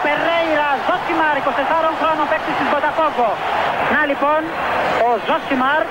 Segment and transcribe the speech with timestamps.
[0.00, 3.30] Ο Περέιρα Ζωσιμάρ, 24 χρόνων παίκτης της Μποταφόγκο.
[3.94, 4.40] Να λοιπόν,
[5.06, 5.82] ο Ζωσιμάρ,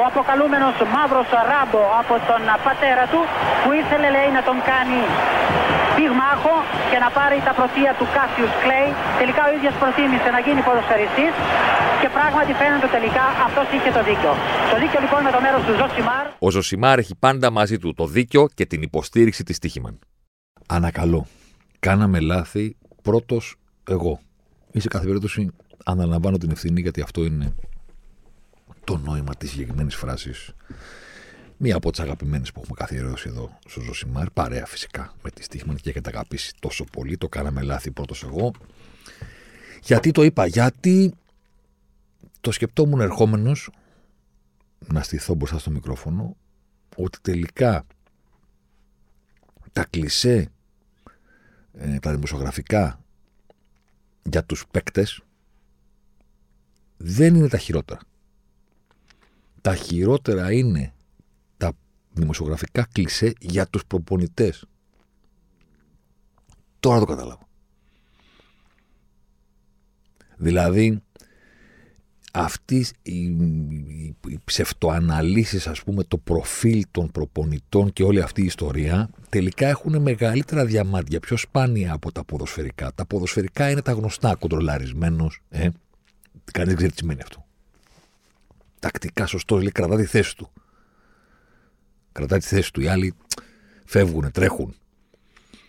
[0.00, 3.20] ο αποκαλούμενος μαύρος ράμπο από τον πατέρα του,
[3.62, 5.00] που ήθελε λέει να τον κάνει
[5.96, 6.54] πυγμάχο
[6.90, 8.88] και να πάρει τα πρωτεία του Κάσιους Κλέη.
[9.20, 11.32] Τελικά ο ίδιος προτίμησε να γίνει ποδοσφαιριστής
[12.00, 14.32] και πράγματι φαίνεται τελικά αυτός είχε το δίκιο.
[14.72, 16.24] Το δίκιο λοιπόν με το μέρος του Ζωσιμάρ.
[16.46, 19.94] Ο Ζωσιμάρ έχει πάντα μαζί του το δίκιο και την υποστήριξη της Stoiximan.
[20.78, 21.20] Ανακαλώ.
[21.86, 22.66] Κάναμε λάθη
[23.06, 24.20] πρώτος εγώ.
[24.72, 25.50] Ή σε κάθε περίπτωση
[25.84, 27.54] αναλαμβάνω την ευθύνη γιατί αυτό είναι
[28.84, 30.54] το νόημα της συγκεκριμένης φράσης
[31.58, 35.76] Μία από τις αγαπημένες που έχουμε καθιερώσει εδώ στο Ζωσιμάρ, παρέα φυσικά με τη Stoiximan
[35.76, 37.16] και έχετε αγαπήσει τόσο πολύ.
[37.16, 38.50] Το κάναμε λάθη πρώτος εγώ.
[39.82, 41.14] Γιατί το είπα, Γιατί
[42.40, 43.70] το σκεπτόμουν ερχόμενος
[44.78, 46.36] να στηθώ μπροστά στο μικρόφωνο
[46.96, 47.86] ότι τελικά
[49.72, 50.50] τα κλισέ,
[51.78, 53.04] ε, τα δημοσιογραφικά
[54.22, 55.20] για τους παίκτες
[56.96, 58.00] δεν είναι τα χειρότερα.
[59.60, 60.94] Τα χειρότερα είναι
[62.16, 64.64] δημοσιογραφικά κλισέ για τους προπονητές.
[66.80, 67.48] Τώρα το καταλάβω.
[70.36, 71.02] Δηλαδή,
[72.38, 78.44] αυτής η, η, η ψευτοαναλύσεις, ας πούμε, το προφίλ των προπονητών και όλη αυτή η
[78.44, 82.92] ιστορία, τελικά έχουν μεγαλύτερα διαμάντια, πιο σπάνια από τα ποδοσφαιρικά.
[82.94, 85.68] Τα ποδοσφαιρικά είναι τα γνωστά, κοντρολαρισμένος, ε.
[86.52, 87.46] Κανείς δεν ξέρει τι σημαίνει αυτό.
[88.78, 90.50] Τακτικά σωστός, λέει, κρατά τη θέση του
[92.16, 92.80] κρατάει τη θέση του.
[92.80, 93.14] Οι άλλοι
[93.84, 94.74] φεύγουν, τρέχουν.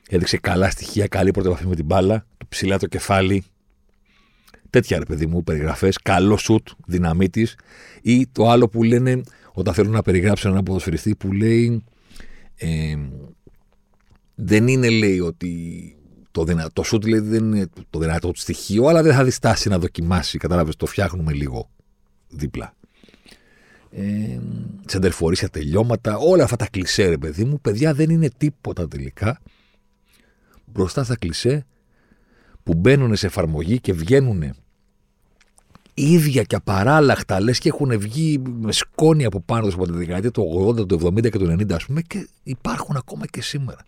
[0.09, 3.43] Έδειξε καλά στοιχεία, καλή πρώτη επαφή με την μπάλα, του ψηλά το κεφάλι.
[4.69, 5.97] Τέτοια ρε παιδί μου, περιγραφές.
[5.97, 7.47] Καλό σουτ, δυναμίτη.
[8.01, 9.21] Ή το άλλο που λένε
[9.53, 11.83] όταν θέλουν να περιγράψουν έναν ποδοσφαιριστή που λέει.
[12.55, 12.97] Ε,
[14.35, 15.51] δεν είναι λέει ότι
[16.31, 16.69] το, δυνα...
[16.73, 20.38] το σουτ λέει, δεν είναι το δυνατό του στοιχείο, αλλά δεν θα διστάσει να δοκιμάσει.
[20.38, 21.69] Κατάλαβες, το φτιάχνουμε λίγο
[22.29, 22.73] δίπλα
[23.91, 24.39] ε,
[25.31, 29.41] σε τελειώματα, όλα αυτά τα κλισέ, ρε παιδί μου, παιδιά δεν είναι τίποτα τελικά
[30.66, 31.66] μπροστά στα κλισέ
[32.67, 34.53] που μπαίνουν σε εφαρμογή και βγαίνουν
[35.94, 40.31] ίδια και απαράλλαχτα, λες και έχουν βγει με σκόνη από πάνω τους από τη δεκαετία
[40.31, 43.79] του 80, του 70 και του 90, ας πούμε, και υπάρχουν ακόμα και σήμερα.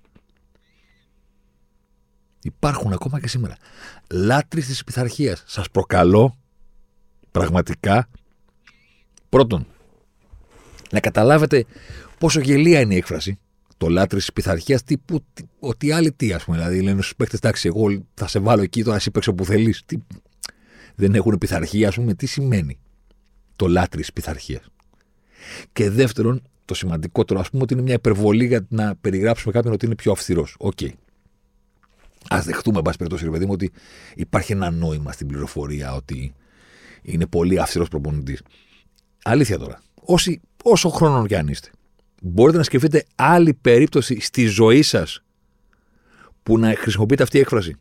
[2.42, 3.56] Υπάρχουν ακόμα και σήμερα.
[4.12, 5.44] Λάτρεις της πειθαρχίας.
[5.48, 6.38] Σας προκαλώ
[7.32, 8.10] πραγματικά
[9.30, 9.68] πρώτον
[10.92, 11.66] να καταλάβετε
[12.18, 13.40] πόσο γελία είναι η έκφραση.
[13.80, 15.26] Το λάτρη της πειθαρχίας τύπου
[15.60, 16.58] ότι άλλοι τι, ας πούμε.
[16.58, 19.84] Δηλαδή λένε στους παίχτες, εντάξει, εγώ θα σε βάλω εκεί τώρα, εσύ παίξε όπου θέλεις.
[20.96, 22.14] Δεν έχουν πειθαρχία, ας πούμε.
[22.14, 22.80] Τι σημαίνει
[23.56, 24.62] το λάτρη της πειθαρχίας.
[25.74, 29.86] Και δεύτερον, το σημαντικότερο, ας πούμε, ότι είναι μια υπερβολή για να περιγράψουμε κάποιον ότι
[29.86, 30.56] είναι πιο αυστηρός.
[30.60, 30.78] OK.
[30.82, 30.92] Okay.
[32.28, 33.72] Α δεχτούμε, εν πάση περιπτώσει, ρε παιδί μου, ότι
[34.16, 36.34] υπάρχει ένα νόημα στην πληροφορία ότι
[37.02, 38.42] είναι πολύ αυστηρός προπονητής.
[39.24, 39.82] Αλήθεια τώρα.
[40.02, 41.70] Όσοι όσο χρόνο κι αν είστε.
[42.22, 45.24] Μπορείτε να σκεφτείτε άλλη περίπτωση στη ζωή σας
[46.44, 47.76] που να χρησιμοποιείτε αυτή η έκφραση.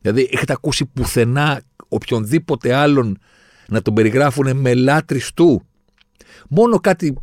[0.00, 3.18] Δηλαδή, έχετε ακούσει πουθενά οποιονδήποτε άλλον
[3.68, 5.66] να τον περιγράφουν με λάτρης του;
[6.48, 7.16] Μόνο κάτι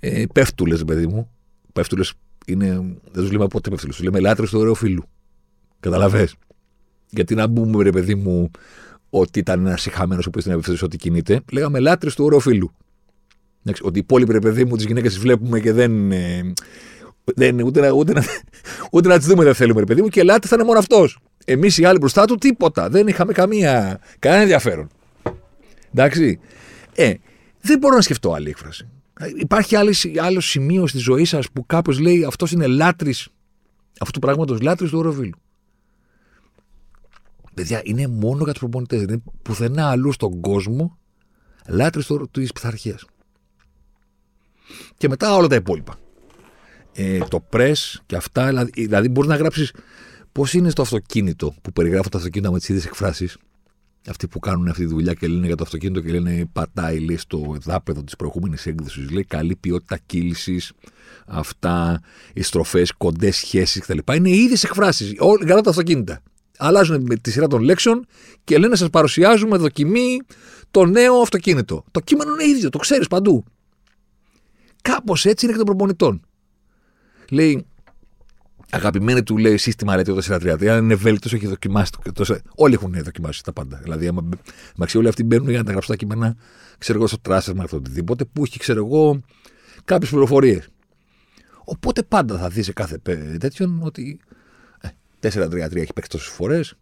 [0.00, 1.30] ε, πέφτουλες, παιδί μου.
[1.72, 2.12] Πέφτουλες
[2.46, 2.68] είναι.
[3.12, 3.96] Δεν τους λέμε ποτέ πέφτουλες.
[3.96, 5.04] Τους λέμε λάτρε του ωραίου φίλου.
[5.80, 6.28] Καταλαβέ.
[7.08, 8.50] Γιατί να μπούμε, ρε παιδί μου,
[9.10, 11.40] ότι ήταν ένας συχαμένο που ήταν απευθύνει ότι κινείται.
[11.52, 12.72] Λέγαμε λάτρε του ωραίου φίλου.
[13.64, 16.12] Ότι οι υπόλοιποι παιδί μου, τις γυναίκες τις βλέπουμε και δεν.
[16.12, 16.52] Ε,
[17.24, 18.24] δεν ούτε, να, ούτε, να,
[18.92, 21.18] ούτε να τις δούμε δεν θέλουμε, ρε παιδί μου, και ελάτε θα είναι μόνο αυτός.
[21.44, 22.88] Εμείς οι άλλοι μπροστά του τίποτα.
[22.88, 24.88] Δεν είχαμε καμία, κανένα ενδιαφέρον.
[25.94, 26.40] Εντάξει.
[26.94, 27.14] Ε,
[27.60, 28.88] δεν μπορώ να σκεφτώ άλλη έκφραση.
[29.38, 33.28] Υπάρχει άλλη, άλλο σημείο στη ζωή σας που κάποιο λέει αυτός είναι λάτρης
[33.98, 35.38] αυτού του πράγματος, λάτρης του Οροβίλου.
[37.54, 38.98] Παιδιά, είναι μόνο για τους προπονητές.
[38.98, 40.98] Δεν είναι πουθενά αλλού στον κόσμο
[41.68, 43.04] λάτρης της πειθαρχίας.
[44.96, 45.94] Και μετά όλα τα υπόλοιπα.
[46.94, 47.72] Ε, το press
[48.06, 48.46] και αυτά.
[48.46, 49.72] Δηλαδή, δηλαδή μπορείς να γράψεις
[50.32, 53.36] πώς είναι στο αυτοκίνητο που περιγράφουν το αυτοκίνητο με τις ίδιες εκφράσεις.
[54.08, 57.16] Αυτοί που κάνουν αυτή τη δουλειά και λένε για το αυτοκίνητο και λένε πατάει λέει,
[57.16, 59.10] στο εδάπεδο της προηγούμενης έκδοσης.
[59.10, 60.72] Λέει καλή ποιότητα κύλησης,
[61.26, 62.00] αυτά,
[62.32, 63.98] οι στροφές, κοντές σχέσεις κτλ.
[64.14, 65.14] Είναι οι ίδιες εκφράσεις.
[65.18, 66.20] Όλα τα αυτοκίνητα.
[66.58, 68.06] Αλλάζουν με τη σειρά των λέξεων
[68.44, 70.18] και λένε σας παρουσιάζουμε δοκιμή
[70.70, 71.84] το νέο αυτοκίνητο.
[71.90, 73.44] Το κείμενο είναι ίδιο, το ξέρεις παντού.
[74.82, 76.22] Κάπως έτσι είναι και των προπονητών.
[77.30, 77.66] Λέει,
[78.70, 80.66] αγαπημένη του λέει σύστημα λέει το 4-3-3.
[80.66, 81.92] Αν είναι ευέλικτος, έχει δοκιμάσει.
[82.12, 83.80] Το, το, όλοι έχουν δοκιμάσει τα πάντα.
[83.82, 84.28] Δηλαδή, άμα,
[84.76, 86.36] μαξί, όλοι αυτοί μπαίνουν για να τα γράψουν τα κείμενα,
[86.78, 89.20] ξέρω εγώ, στο τράσερ με αυτό οτιδήποτε, που έχει, ξέρω εγώ,
[89.84, 90.68] κάποιες πληροφορίες.
[91.64, 92.98] Οπότε πάντα θα δεις σε κάθε
[93.38, 94.20] τέτοιον ότι
[94.80, 94.88] ε,
[95.20, 96.74] 4-3-3 έχει παίξει τόσες φορές.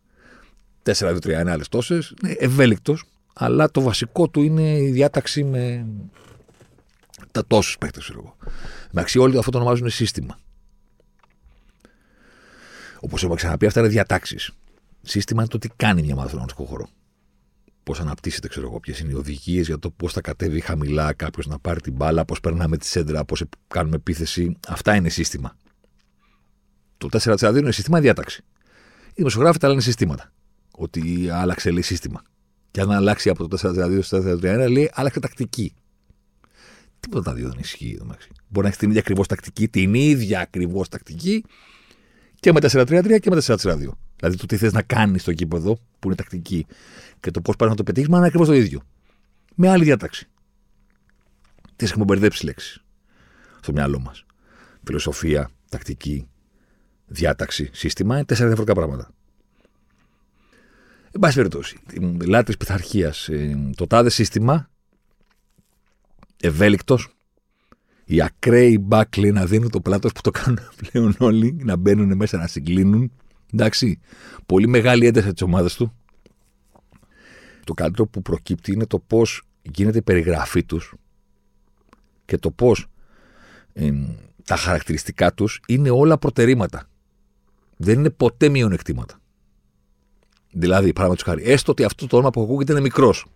[0.85, 2.15] 4-2-3 είναι άλλες τόσες.
[2.23, 3.05] Είναι ευέλικτος,
[3.35, 5.87] αλλά το βασικό του είναι η διάταξη με
[7.33, 8.37] τα τόσους παίκτε, ξέρω εγώ.
[8.91, 10.39] Εντάξει, όλοι αυτό το ονομάζουν σύστημα.
[13.01, 14.51] Όπως έχουμε ξαναπεί, αυτά είναι διατάξεις.
[15.03, 16.89] Σύστημα είναι το τι κάνει μια ομάδα στον αγωνιστικό χώρο.
[17.83, 21.47] Πώς αναπτύσσεται, ξέρω εγώ, ποιες είναι οι οδηγίες για το πώς θα κατέβει χαμηλά κάποιος
[21.47, 24.57] να πάρει την μπάλα, πώς περνάμε τη σέντρα, πώς κάνουμε επίθεση.
[24.69, 25.57] Αυτά είναι σύστημα.
[26.99, 28.45] Το 4-4-2 είναι σύστημα διάταξη.
[29.09, 30.33] Οι δημοσιογράφοι τα λένε συστήματα.
[30.71, 32.23] Ότι άλλαξε λέει σύστημα.
[32.71, 35.75] Και αν αλλάξει από το 4-4-2 στο 4-3-1, λέει άλλαξε τακτική.
[37.01, 37.99] Τίποτα τα δύο δεν ισχύει.
[38.01, 41.45] Μπορεί να έχεις την ίδια ακριβώς τακτική, την ίδια ακριβώς τακτική
[42.41, 43.89] και με 4-3-3 και με 4-4-2.
[44.17, 46.67] Δηλαδή το τι θες να κάνεις στο κήπεδο, που είναι τακτική,
[47.21, 48.81] και το πώς πάει να το πετύχεις, είναι ακριβώς το ίδιο.
[49.55, 50.29] Με άλλη διάταξη.
[51.77, 52.85] Τι έχουμε μπερδέψει λέξεις
[53.61, 54.25] στο μυαλό μας.
[54.85, 56.29] Φιλοσοφία, τακτική,
[57.07, 59.15] διάταξη, σύστημα είναι τέσσερα διαφορετικά πράγματα.
[61.13, 61.79] Εν πάση περιπτώσει,
[62.27, 63.29] λάτρης πειθαρχίας.
[63.29, 64.70] Ε, το τάδε σύστημα,
[66.41, 67.09] ευέλικτος,
[68.05, 72.39] οι ακραίοι μπάκλοι να δίνουν το πλάτος που το κάνουν πλέον όλοι, να μπαίνουν μέσα
[72.39, 73.13] να συγκλίνουν.
[73.53, 74.01] Εντάξει,
[74.47, 75.95] πολύ μεγάλη ένταση της ομάδας του.
[77.65, 80.95] Το καλύτερο που προκύπτει είναι το πώς γίνεται η περιγραφή τους
[82.25, 82.87] και το πώς
[84.45, 86.89] τα χαρακτηριστικά τους είναι όλα προτερήματα.
[87.77, 89.21] Δεν είναι ποτέ μειονεκτήματα.
[90.53, 93.27] Δηλαδή, παράδειγμα χάρη, έστω ότι αυτό το όνομα που ακούγεται είναι μικρός.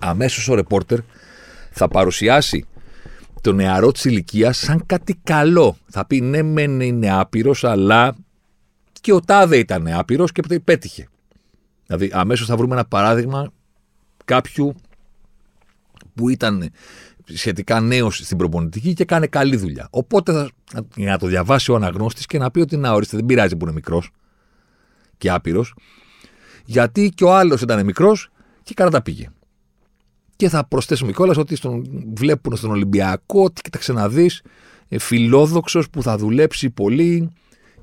[0.00, 0.98] Αμέσως ο ρεπόρτερ
[1.70, 2.64] θα παρουσιάσει
[3.40, 5.76] το νεαρό της ηλικίας σαν κάτι καλό.
[5.86, 8.16] Θα πει ναι, μεν είναι άπειρος, αλλά
[9.00, 11.08] και ο Τάδε ήταν άπειρος και πέτυχε.
[11.86, 13.52] Δηλαδή, αμέσως θα βρούμε ένα παράδειγμα
[14.24, 14.74] κάποιου
[16.14, 16.70] που ήταν
[17.24, 19.88] σχετικά νέος στην προπονητική και κάνει καλή δουλειά.
[19.90, 20.50] Οπότε θα,
[20.96, 23.64] για να το διαβάσει ο αναγνώστης και να πει ότι να ορίστε, δεν πειράζει που
[23.64, 24.10] είναι μικρός
[25.18, 25.74] και άπειρος,
[26.64, 28.30] γιατί και ο άλλος ήταν μικρός
[28.62, 29.28] και καλά τα πήγε.
[30.40, 34.42] Και θα προσθέσουμε κιόλας ότι στον, βλέπουν στον Ολυμπιακό ότι κοίταξε να δεις
[34.88, 37.30] ε, φιλόδοξος που θα δουλέψει πολύ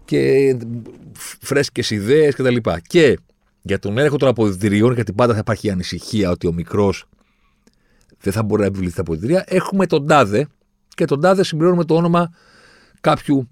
[0.06, 0.56] και
[1.18, 2.56] φρέσκες ιδέες κτλ.
[2.56, 3.20] Και, και
[3.62, 7.06] για τον έλεγχο των αποδητηριών, γιατί πάντα θα υπάρχει ανησυχία ότι ο μικρός
[8.20, 10.48] δεν θα μπορεί να επιβληθεί τα αποδητηρία, έχουμε τον Τάδε
[10.96, 12.32] και τον Τάδε συμπληρώνουμε το όνομα
[13.02, 13.50] κάποιου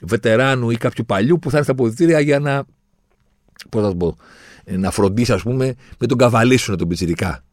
[0.00, 2.64] βετεράνου ή κάποιου παλιού που θα είναι στα αποδητήρια για να,
[3.68, 4.16] πώς θα το πω,
[4.64, 7.44] ε, να φροντίσει, ας πούμε, με τον καβαλήσουν τον πιτσιρικά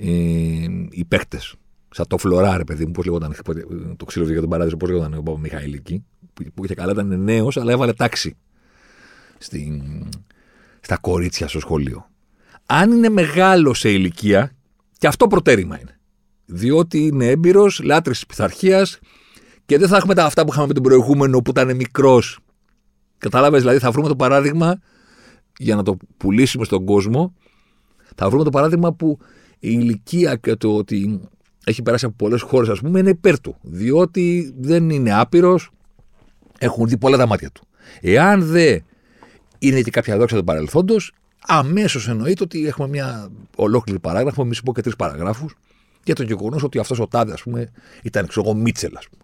[0.00, 1.54] ε, οι παίκτες.
[1.90, 3.34] Σαν το φλωρά, ρε παιδί μου, πώς λεγόταν
[3.96, 6.04] το ξύλο για τον παράδεισο, πώς λεγόταν ο Μιχαηλίκη,
[6.54, 8.36] που είχε καλά, ήταν νέος, αλλά έβαλε τάξη
[9.38, 9.82] στην,
[10.80, 12.10] στα κορίτσια στο σχολείο.
[12.66, 14.52] Αν είναι μεγάλο σε ηλικία,
[14.98, 15.98] και αυτό προτέρημα είναι.
[16.46, 18.98] Διότι είναι έμπειρος, λάτρης τη πειθαρχίας
[19.66, 22.38] και δεν θα έχουμε τα αυτά που είχαμε με τον προηγούμενο που ήταν μικρός.
[23.18, 24.78] Κατάλαβες, δηλαδή, θα βρούμε το παράδειγμα
[25.58, 27.34] για να το πουλήσουμε στον κόσμο.
[28.14, 29.18] Θα βρούμε το παράδειγμα που
[29.60, 31.20] η ηλικία και το ότι
[31.64, 33.56] έχει περάσει από πολλές χώρες, ας πούμε, είναι υπέρ του.
[33.62, 35.70] Διότι δεν είναι άπειρος,
[36.58, 37.66] έχουν δει πολλά τα μάτια του.
[38.00, 38.84] Εάν δεν
[39.58, 41.12] είναι και κάποια δόξα του παρελθόντος,
[41.46, 45.54] αμέσως εννοείται ότι έχουμε μια ολόκληρη παράγραφο, μη σου πω και τρεις παραγράφους,
[46.04, 47.70] για το γεγονός ότι αυτός ο Τάδε, ας πούμε,
[48.02, 49.22] ήταν ξέρω εγώ Μίτσελ, ας πούμε.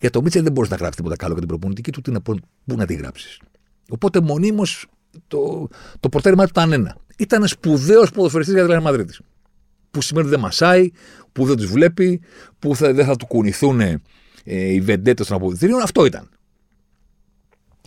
[0.00, 2.36] Για το Μίτσελ δεν μπορείς να γράψεις τίποτα καλό για την προπονητική του, να, πού
[2.64, 3.40] να τη γράψεις.
[3.90, 4.86] Οπότε μονίμως
[5.28, 5.68] το,
[6.00, 6.96] το πορτέρημά του ήταν ένα.
[7.16, 9.16] Ήταν σπουδαίος ποδοσφαιριστής για την Μαδρίτη
[9.90, 10.90] που σημαίνει ότι δεν μασάει,
[11.32, 12.20] που δεν τους βλέπει,
[12.58, 14.00] που θα, δεν θα του κουνηθούν ε,
[14.44, 15.80] οι βεντέτες των αποδητηρίων.
[15.80, 16.28] Αυτό ήταν.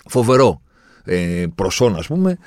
[0.05, 0.61] Φοβερό
[1.03, 2.37] ε, προσόν, ας πούμε,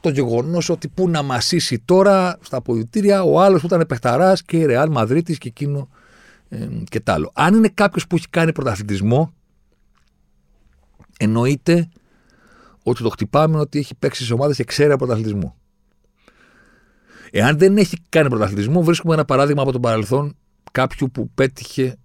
[0.00, 4.56] το γεγονός ότι που να μασίσει τώρα στα αποδητήρια ο άλλος που ήταν παιχταρά και
[4.56, 5.88] η Ρεάλ Μαδρίτη και εκείνο
[6.48, 7.30] ε, και τ' άλλο.
[7.34, 9.32] Αν είναι κάποιος που έχει κάνει πρωταθλητισμό,
[11.18, 11.88] εννοείται
[12.82, 15.56] ότι το χτυπάμε ότι έχει παίξει σε ομάδες και ξέρει από πρωταθλητισμό.
[17.38, 20.36] Εάν δεν έχει κάνει πρωταθλητισμό, βρίσκουμε ένα παράδειγμα από το παρελθόν
[20.72, 21.96] κάποιου που πέτυχε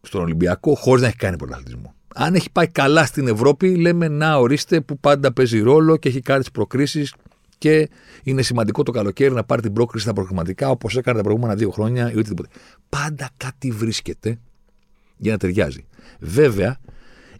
[0.00, 1.94] στον Ολυμπιακό χωρίς να έχει κάνει πρωταθλητισμό.
[2.14, 6.20] Αν έχει πάει καλά στην Ευρώπη, λέμε να ορίστε που πάντα παίζει ρόλο και έχει
[6.20, 7.14] κάνει τις προκρίσεις
[7.58, 7.88] και
[8.22, 11.70] είναι σημαντικό το καλοκαίρι να πάρει την πρόκριση στα προγραμματικά όπως έκανε τα προηγούμενα δύο
[11.70, 12.48] χρόνια ή οτιδήποτε.
[12.88, 14.38] Πάντα κάτι βρίσκεται
[15.16, 15.86] για να ταιριάζει.
[16.20, 16.78] Βέβαια,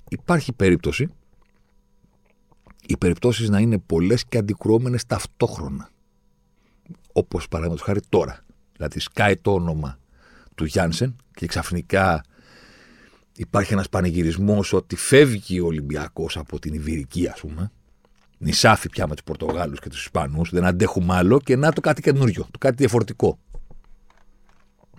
[0.08, 1.08] υπάρχει περίπτωση
[2.87, 5.90] οι περιπτώσεις να είναι πολλές και αντικρουόμενες ταυτόχρονα.
[7.16, 8.44] Όπως παραδείγματος χάρη τώρα.
[8.76, 9.99] Δηλαδή, σκάει το όνομα
[10.54, 12.23] του Γιάνσεν και ξαφνικά
[13.37, 17.70] Υπάρχει ένας πανηγυρισμός ότι φεύγει ο Ολυμπιακός από την Ιβυρική, ας πούμε.
[18.38, 20.50] Νησάφι πια με τους Πορτογάλους και τους Ισπανούς.
[20.50, 23.38] Δεν αντέχουμε άλλο και να το κάτι καινούριο, το κάτι διαφορετικό.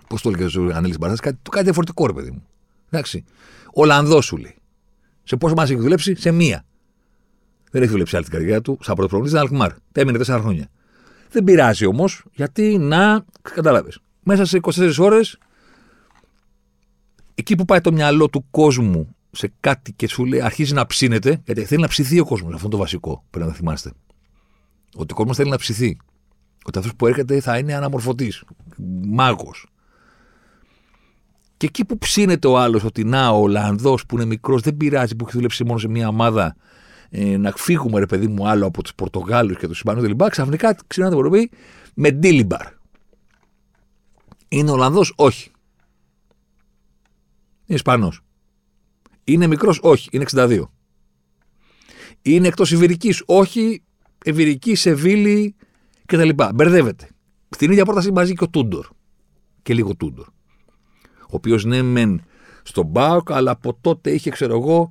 [0.08, 2.42] Πώς το έλεγε ο Ανέλης Μπαρδά, κάτι, το κάτι διαφορετικό, ρε παιδί μου.
[2.90, 3.24] Εντάξει.
[3.72, 4.56] Ολλανδός σου λέει.
[5.22, 6.64] Σε πόσο μα έχει δουλέψει, σε μία.
[7.70, 9.72] Δεν έχει δουλέψει άλλη την καρδιά του, σαν πρωτοπροπονητή ήταν Αλκμάρ.
[9.92, 10.68] Έμεινε τέσσερα χρόνια.
[11.30, 13.24] Δεν πειράζει όμως, γιατί να.
[13.42, 14.00] Κατάλαβες.
[14.22, 15.38] Μέσα σε 24 ώρες,
[17.34, 21.40] εκεί που πάει το μυαλό του κόσμου σε κάτι και σου λέει, αρχίζει να ψήνεται,
[21.44, 22.52] γιατί θέλει να ψηθεί ο κόσμος.
[22.54, 23.24] Αυτό είναι το βασικό.
[23.30, 23.92] Πρέπει να θυμάστε.
[24.96, 25.96] Ότι ο κόσμος θέλει να ψηθεί.
[26.64, 28.44] Ότι αυτός που έρχεται θα είναι αναμορφωτής,
[29.06, 29.66] μάγος.
[31.56, 35.16] Και εκεί που ψήνεται ο άλλος ότι να, ο Ολλανδός που είναι μικρός, δεν πειράζει
[35.16, 36.56] που έχει δουλέψει μόνο σε μια ομάδα,
[37.10, 40.30] ε, να φύγουμε ρε παιδί μου άλλο από τους Πορτογάλους και τους Ισπανούς κλπ.
[40.30, 41.50] Ξαφνικά ξυπνάει το πρωί
[41.94, 42.66] με Ντίλιμπαρ.
[44.48, 45.50] Είναι Ολλανδός, όχι.
[47.66, 48.20] Είναι Ισπανός.
[49.24, 50.08] Είναι μικρός, όχι.
[50.12, 50.62] Είναι 62.
[52.22, 53.82] Είναι εκτός Ιβυρικής, όχι.
[54.24, 55.54] Ιβυρική, Σεβίλη
[56.06, 56.28] κτλ.
[56.54, 57.08] Μπερδεύεται.
[57.48, 58.86] Στην ίδια πρόταση μαζί και ο Τούντορ.
[59.62, 60.26] Και λίγο Τούντορ.
[61.20, 62.22] Ο οποίος ναι, μεν
[62.62, 64.90] στον Μπάουκ, αλλά από τότε είχε, ξέρω εγώ,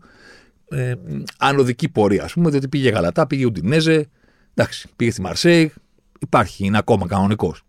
[0.69, 0.93] ε,
[1.37, 4.09] ανωδική πορεία, ας πούμε, διότι πήγε Γαλατά, πήγε Ουντινέζε,
[4.53, 5.73] εντάξει, πήγε στη Μαρσέη,
[6.19, 7.61] υπάρχει, είναι ακόμα κανονικός.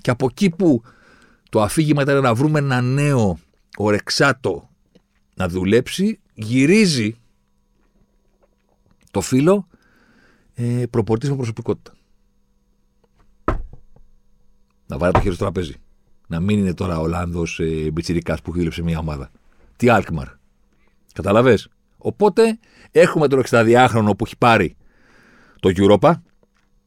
[0.00, 0.82] Και από εκεί που
[1.50, 3.38] το αφήγημα ήταν να βρούμε ένα νέο
[3.76, 4.68] ορεξάτο
[5.34, 7.16] να δουλέψει, γυρίζει
[9.10, 9.66] το φίλο
[10.54, 11.92] ε, προπορτής με προσωπικότητα.
[14.86, 15.74] Να βάλει το χέρι στο τραπέζι.
[16.26, 17.92] Να μην είναι τώρα ο Ολλάνδος ε,
[18.42, 19.30] που δούλεψε μια ομάδα.
[19.76, 20.28] Τι Αλκμαρ.
[21.12, 21.58] Καταλαβέ.
[22.02, 22.58] Οπότε
[22.90, 24.76] έχουμε τον 60χρονο που έχει πάρει
[25.60, 26.12] το Europa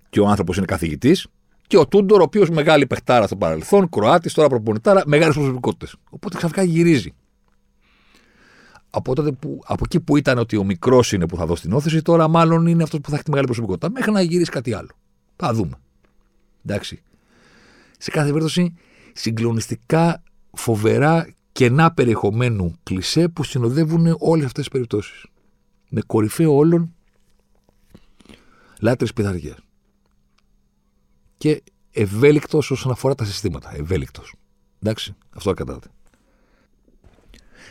[0.09, 1.27] και ο άνθρωπος είναι καθηγητής.
[1.67, 5.95] Και ο Τούντορ, ο οποίος μεγάλη παιχτάρα στο παρελθόν, Κροάτης, τώρα προπονητάρα, μεγάλες προσωπικότητες.
[6.09, 7.13] Οπότε ξαφνικά γυρίζει.
[8.89, 11.73] Από, τότε που, από εκεί που ήταν ότι ο μικρός είναι που θα δώσει την
[11.73, 13.89] όθηση, τώρα μάλλον είναι αυτός που θα έχει τη μεγάλη προσωπικότητα.
[13.91, 14.89] Μέχρι να γυρίσει κάτι άλλο.
[15.35, 15.75] Θα δούμε.
[16.65, 17.01] Εντάξει.
[17.97, 18.73] Σε κάθε περίπτωση,
[19.13, 25.25] συγκλονιστικά φοβερά κενά περιεχομένου κλισέ που συνοδεύουν όλες αυτές τις περιπτώσεις.
[25.89, 26.93] Με κορυφαίο όλων
[28.79, 29.57] λάτρες πειθαρχίας.
[31.37, 33.75] Και ευέλικτος όσον αφορά τα συστήματα.
[33.75, 34.35] Ευέλικτος.
[34.79, 35.87] Εντάξει, αυτό κατάτε.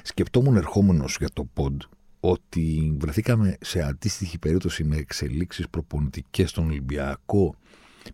[0.02, 1.82] Σκεπτόμουν ερχόμενος για το ποντ
[2.20, 7.54] ότι βρεθήκαμε σε αντίστοιχη περίπτωση με εξελίξεις προπονητικές στον Ολυμπιακό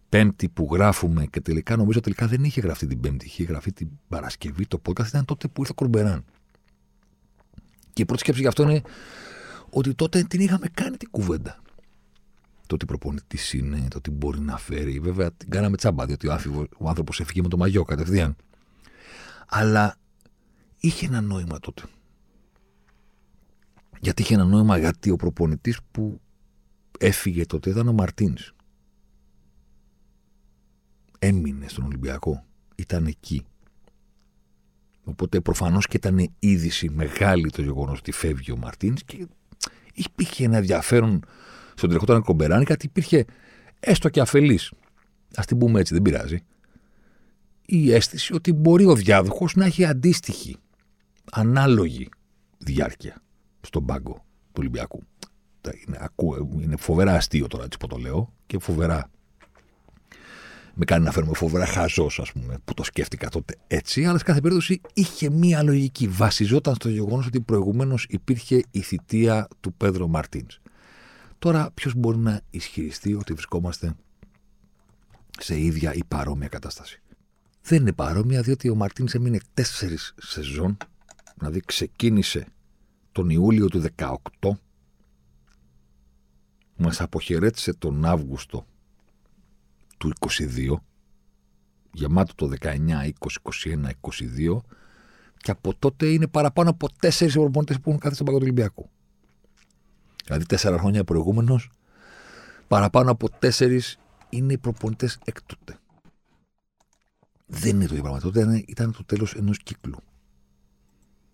[0.09, 3.88] Πέμπτη που γράφουμε και τελικά νομίζω τελικά δεν είχε γραφτεί την Πέμπτη, είχε γραφτεί την
[4.09, 4.66] Παρασκευή.
[4.66, 6.25] Το podcast ήταν τότε που ήρθε ο Κορμπεράν.
[7.92, 8.82] Και η πρώτη σκέψη γι' αυτό είναι
[9.70, 11.62] ότι τότε την είχαμε κάνει την κουβέντα.
[12.66, 14.99] Το ότι προπονητής είναι, το ότι μπορεί να φέρει.
[15.00, 18.37] Βέβαια την κάναμε τσάμπα, διότι ο, ο άνθρωπος έφυγε με το μαγιό κατευθείαν.
[19.49, 19.97] Αλλά
[20.80, 21.82] είχε ένα νόημα τότε.
[24.00, 26.20] Γιατί είχε ένα νόημα, γιατί ο προπονητής που
[26.99, 28.52] έφυγε τότε ήταν ο Μαρτίνς
[31.22, 32.44] έμεινε στον Ολυμπιακό.
[32.74, 33.44] Ήταν εκεί.
[35.04, 39.26] Οπότε προφανώς και ήταν είδηση μεγάλη το γεγονός ότι φεύγει ο Μαρτίν και
[39.94, 41.24] υπήρχε ένα ενδιαφέρον
[41.74, 43.24] στον τρεχόταν Κομπεράνη γιατί υπήρχε
[43.80, 44.72] έστω και αφελής.
[45.34, 46.38] Α την πούμε έτσι, δεν πειράζει.
[47.66, 50.56] Η αίσθηση ότι μπορεί ο διάδοχος να έχει αντίστοιχη,
[51.32, 52.08] ανάλογη
[52.58, 53.22] διάρκεια
[53.60, 54.12] στον πάγκο
[54.46, 55.02] του Ολυμπιακού.
[55.86, 56.08] Είναι,
[56.62, 59.10] είναι φοβερά αστείο τώρα έτσι που το λέω και φοβερά
[60.74, 64.24] με κάνει να φέρουμε φοβερά χαζός, ας πούμε, που το σκέφτηκα τότε έτσι, αλλά σε
[64.24, 66.08] κάθε περίπτωση είχε μία λογική.
[66.08, 70.46] Βασιζόταν στο γεγονός ότι προηγουμένως υπήρχε η θητεία του Πέδρο Μαρτίν.
[71.38, 73.94] Τώρα, ποιος μπορεί να ισχυριστεί ότι βρισκόμαστε
[75.38, 77.02] σε ίδια ή παρόμοια κατάσταση;
[77.62, 80.76] Δεν είναι παρόμοια, διότι ο Μαρτίνς έμεινε τέσσερις σεζόν,
[81.38, 82.46] δηλαδή ξεκίνησε
[83.12, 84.16] τον Ιούλιο του 18,
[86.76, 88.66] μας αποχαιρέτησε τον Αύγουστο
[90.00, 90.75] του 22,
[91.92, 92.69] γεμάτο το 19,
[93.19, 94.61] 20, 21, 22,
[95.37, 98.90] και από τότε είναι παραπάνω από τέσσερις προπονητές που έχουν κάθίσει στον παγκόσμιο Ολυμπιακό.
[100.25, 101.71] Δηλαδή, τέσσερα χρόνια προηγούμενος,
[102.69, 105.78] παραπάνω από τέσσερις είναι οι προπονητές εκ τότε.
[107.47, 108.21] Δεν είναι το ίδιο πράγμα.
[108.21, 109.99] Τότε ήταν το τέλος ενός κύκλου.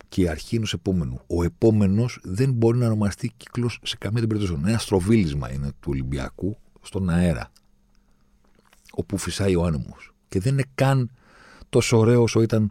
[0.08, 1.20] Και η αρχή ενός επόμενου.
[1.26, 4.60] Ο επόμενος δεν μπορεί να ονομαστεί κύκλος σε καμία την περίπτωση.
[4.66, 7.50] Ένα στροβίλισμα είναι του Ολυμπιακού στον αέρα
[8.96, 10.14] όπου φυσάει ο άνεμος.
[10.28, 11.10] Και δεν είναι καν
[11.68, 12.70] τόσο ωραίο όσο ήταν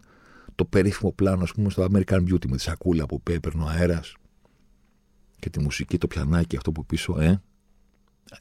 [0.56, 4.16] το περίφημο πλάνο, ας πούμε, στο American Beauty με τη σακούλα που έπαιρνε ο αέρας
[5.40, 7.42] και τη μουσική, το πιανάκι, αυτό που πίσω, ε.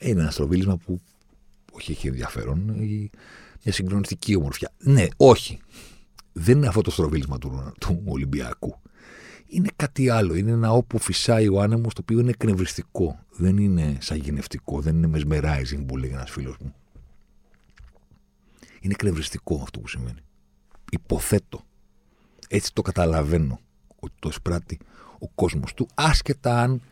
[0.01, 1.01] Είναι ένα στροβίλισμα που
[1.73, 3.11] όχι έχει ενδιαφέρον, έχει
[3.65, 4.73] μια συγκλονιστική ομορφιά.
[4.79, 5.59] Ναι, όχι.
[6.33, 8.81] Δεν είναι αυτό το στροβίλισμα του, του Ολυμπιακού.
[9.47, 10.35] είναι κάτι άλλο.
[10.35, 13.25] Είναι ένα όπου φυσάει ο άνεμος, το οποίο είναι εκνευριστικό.
[13.31, 16.75] Δεν είναι σαγηνευτικό, δεν είναι mesmerizing που λέει ένας φίλος μου.
[18.85, 20.21] Είναι εκνευριστικό αυτό που σημαίνει.
[20.91, 21.65] Υποθέτω.
[22.49, 23.61] Έτσι το καταλαβαίνω
[23.97, 24.79] ότι το εισπράττει
[25.19, 26.83] ο κόσμος του, άσχετα αν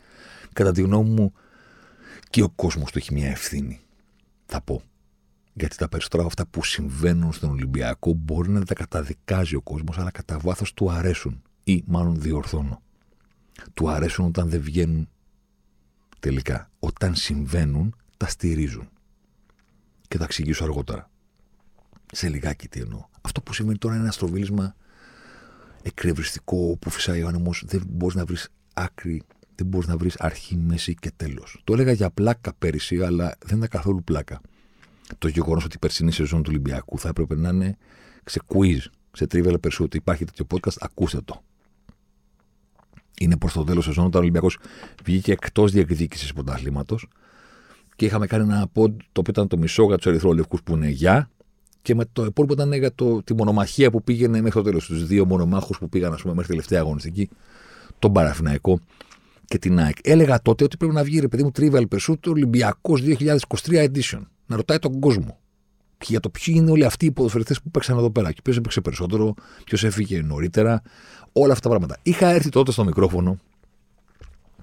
[0.53, 1.33] κατά τη γνώμη μου
[2.29, 3.79] και ο κόσμος του έχει μια ευθύνη.
[4.45, 4.81] Θα πω.
[5.53, 10.11] Γιατί τα περισσότερα αυτά που συμβαίνουν στον Ολυμπιακό μπορεί να τα καταδικάζει ο κόσμος, αλλά
[10.11, 11.41] κατά βάθος του αρέσουν.
[11.63, 12.81] Ή μάλλον διορθώνω.
[13.73, 15.09] Του αρέσουν όταν δεν βγαίνουν
[16.19, 16.71] τελικά.
[16.79, 18.89] Όταν συμβαίνουν, τα στηρίζουν.
[20.07, 21.11] Και θα εξηγήσω αργότερα.
[22.11, 23.05] Σε λιγάκι τι εννοώ.
[23.21, 24.75] Αυτό που σημαίνει τώρα είναι ένα στροβίλισμα
[25.81, 27.63] εκρευριστικό που φυσάει ο άνεμος.
[27.65, 29.23] Δεν μπορείς να βρεις άκρη,
[29.55, 31.61] δεν μπορείς να βρεις αρχή, μέση και τέλος.
[31.63, 34.41] Το έλεγα για πλάκα πέρυσι, αλλά δεν ήταν καθόλου πλάκα
[35.17, 37.77] το γεγονός ότι η περσινή σεζόν του Ολυμπιακού θα έπρεπε να είναι
[38.25, 38.79] σε quiz,
[39.11, 39.95] σε trivial pursuit.
[39.95, 41.43] Υπάρχει τέτοιο podcast, ακούστε το.
[43.19, 44.57] Είναι προς το τέλος σεζόν όταν ο Ολυμπιακός
[45.03, 46.97] βγήκε εκτός διεκδίκησης πρωταθλήματο
[47.95, 50.89] και είχαμε κάνει ένα pod το οποίο ήταν το μισό για τους Ερυθρόλευκου που είναι
[50.89, 51.29] για
[51.83, 54.85] και με το υπόλοιπο ήταν για το, τη μονομαχία που πήγαινε μέχρι το τέλος.
[54.85, 57.29] Τους δύο μονομάχους που πήγαν, ας πούμε, μέχρι τελευταία αγωνιστική,
[57.99, 58.79] τον Παραφυναϊκό
[59.45, 59.97] και την ΑΕΚ.
[60.01, 64.55] Έλεγα τότε ότι πρέπει να βγει, ρε παιδί μου, Trivial Pursuit Ολυμπιακός 2023 Edition να
[64.55, 65.37] ρωτάει τον κόσμο
[66.05, 68.31] για το ποιοι είναι όλοι αυτοί οι ποδοσφαιριστές που παίξαν εδώ πέρα.
[68.31, 70.81] Και ποιος έπαιξε περισσότερο, ποιος έφυγε νωρίτερα,
[71.33, 71.99] όλα αυτά τα πράγματα.
[72.03, 73.37] Είχα έρθει τότε στο μικρόφωνο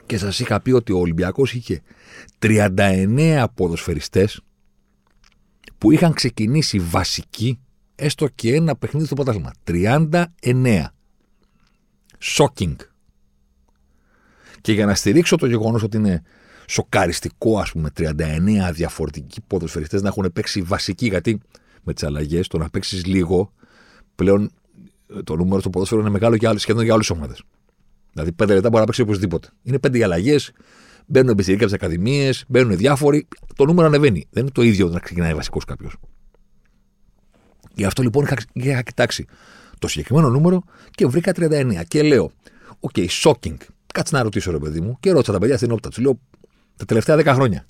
[0.07, 1.83] και σας είχα πει ότι ο Ολυμπιακός είχε
[2.39, 4.41] 39 ποδοσφαιριστές
[5.81, 7.59] που είχαν ξεκινήσει βασικοί
[7.95, 9.53] έστω και ένα παιχνίδι στο πρωτάθλημα.
[9.65, 10.25] 39.
[12.19, 12.77] Shocking.
[14.61, 16.23] Και για να στηρίξω το γεγονός ότι είναι
[16.67, 21.41] σοκαριστικό, ας πούμε, 39 διαφορετικοί ποδοσφαιριστές να έχουν παίξει βασική, γιατί
[21.83, 23.53] με τις αλλαγές το να παίξεις λίγο
[24.15, 24.51] πλέον
[25.25, 27.43] το νούμερο στο ποδόσφαιρο είναι μεγάλο για σχεδόν για όλες τις ομάδες.
[28.13, 29.49] Δηλαδή, πέντε λεπτά μπορεί να παίξει οπωσδήποτε.
[29.63, 30.53] Είναι πέντε αλλαγές,
[31.11, 33.29] μπαίνουν πιτσιρίκια από τις ακαδημίες, μπαίνουν διάφοροι.
[33.57, 34.27] Το νούμερο ανεβαίνει.
[34.31, 35.97] Δεν είναι το ίδιο να ξεκινάει βασικός κάποιος.
[37.75, 39.27] Γι' αυτό λοιπόν είχα, είχα κοιτάξει
[39.79, 41.83] το συγκεκριμένο νούμερο και βρήκα 39.
[41.89, 42.31] Και λέω,
[42.81, 43.57] OK, okay, shocking.
[43.95, 44.97] Κάτσε να ρωτήσω, ρε παιδί μου.
[45.01, 46.21] Και ρώτησα τα παιδιά στην Opta, τους λέω,
[46.77, 47.67] τα τελευταία 10 χρόνια.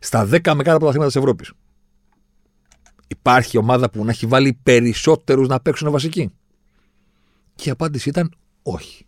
[0.00, 1.52] Στα 10 μεγάλα πρωταθλήματα της Ευρώπης.
[3.08, 6.30] Υπάρχει ομάδα που να έχει βάλει περισσότερους να παίξουν βασική.
[7.54, 9.06] Και η απάντηση ήταν όχι.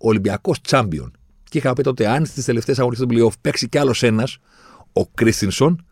[0.00, 1.17] Ο Ολυμπιακός Τσάμπιον.
[1.48, 4.38] Και είχα πει τότε, αν στις τελευταίες αγωνιστέ του playoff παίξει κι άλλος ένας,
[4.92, 5.84] ο Κρίστινσον,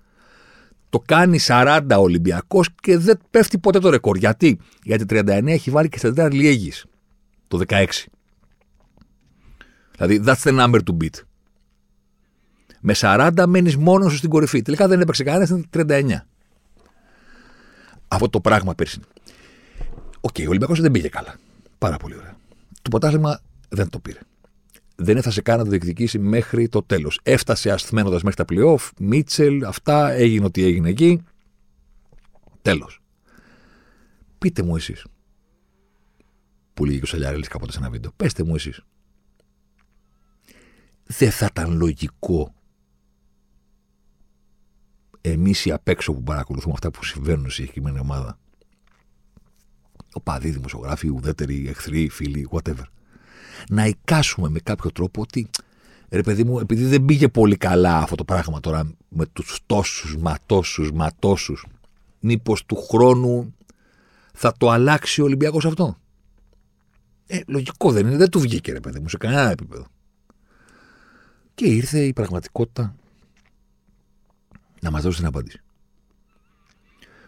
[0.90, 4.16] το κάνει 40 Ολυμπιακός και δεν πέφτει ποτέ το ρεκόρ.
[4.16, 6.84] Γιατί, Γιατί 39 έχει βάλει και στα Λιέγης
[7.48, 7.86] το 16.
[9.96, 11.20] Δηλαδή, that's the number to beat.
[12.80, 14.62] Με 40 μένεις μόνος σου στην κορυφή.
[14.62, 16.26] Τελικά δεν έπαιξε κανένας, ήταν 39.
[18.08, 19.00] Αυτό το πράγμα πέρσι.
[20.20, 21.34] OK, okay, ο Ολυμπιακός δεν πήγε καλά.
[21.78, 22.36] Πάρα πολύ ωραία.
[22.82, 24.18] Το πρωτάθλημα δεν το πήρε.
[24.96, 27.20] Δεν έφτασε καν να το διεκδικήσει μέχρι το τέλος.
[27.22, 28.90] Έφτασε ασθμαίνοντας μέχρι τα playoff.
[28.98, 31.22] Μίτσελ, αυτά, έγινε ό,τι έγινε εκεί.
[32.62, 33.00] Τέλος.
[34.38, 35.06] Πείτε μου εσείς.
[36.74, 38.12] Που έλεγε και ο Σαλιάρελη κάποτε σε ένα βίντεο.
[38.16, 38.80] Πείτε μου εσείς.
[41.04, 42.54] Δεν θα ήταν λογικό
[45.20, 48.38] εμείς οι απ' έξω που παρακολουθούμε αυτά που συμβαίνουν στη συγκεκριμένη ομάδα.
[50.12, 52.84] Οπαδοί, δημοσιογράφοι, ουδέτεροι, εχθροί, φίλοι, whatever.
[53.68, 55.50] Να εικάσουμε με κάποιο τρόπο ότι
[56.08, 60.16] ρε παιδί μου, επειδή δεν πήγε πολύ καλά αυτό το πράγμα τώρα με τους τόσους,
[60.16, 61.66] μα τόσους, μα τόσους,
[62.20, 63.54] μήπως του χρόνου
[64.32, 65.98] θα το αλλάξει ο Ολυμπιακός αυτό;
[67.26, 69.86] Ε, λογικό δεν είναι, δεν του βγήκε ρε παιδί μου σε κανένα επίπεδο.
[71.54, 72.94] Και ήρθε η πραγματικότητα
[74.80, 75.60] να μας δώσει την απάντηση.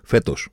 [0.03, 0.49] Φέτος,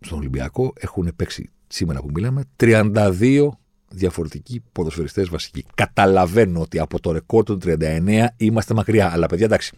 [0.00, 3.48] στον Ολυμπιακό έχουν παίξει σήμερα που μιλάμε 32
[3.90, 5.64] διαφορετικοί ποδοσφαιριστές βασικοί.
[5.74, 9.12] Καταλαβαίνω ότι από το ρεκόρ του 39 είμαστε μακριά.
[9.12, 9.76] Αλλά παιδιά, εντάξει.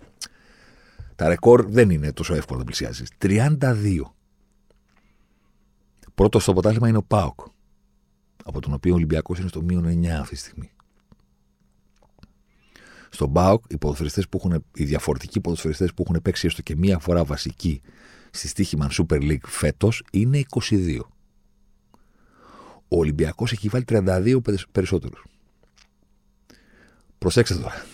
[1.17, 3.09] Τα ρεκόρ δεν είναι τόσο εύκολο να πλησιάζεις.
[3.19, 4.15] 32.
[6.15, 7.41] Πρώτος στο ποτάλημα είναι ο Πάοκ.
[8.45, 10.71] Από τον οποίο ο Ολυμπιακός είναι στο μείον 9 αυτή τη στιγμή.
[13.11, 16.99] Στον Μπάουκ, οι, ποδοσφαιριστές που έχουν, οι διαφορετικοί ποδοσφαιριστές που έχουν παίξει έστω και μία
[16.99, 17.81] φορά βασική
[18.31, 20.99] στη Στίχημαν Super League φέτος είναι 22.
[22.93, 24.41] Ο Ολυμπιακός έχει βάλει 32
[24.73, 25.25] περισσότερους.
[27.19, 27.85] Προσέξτε τώρα.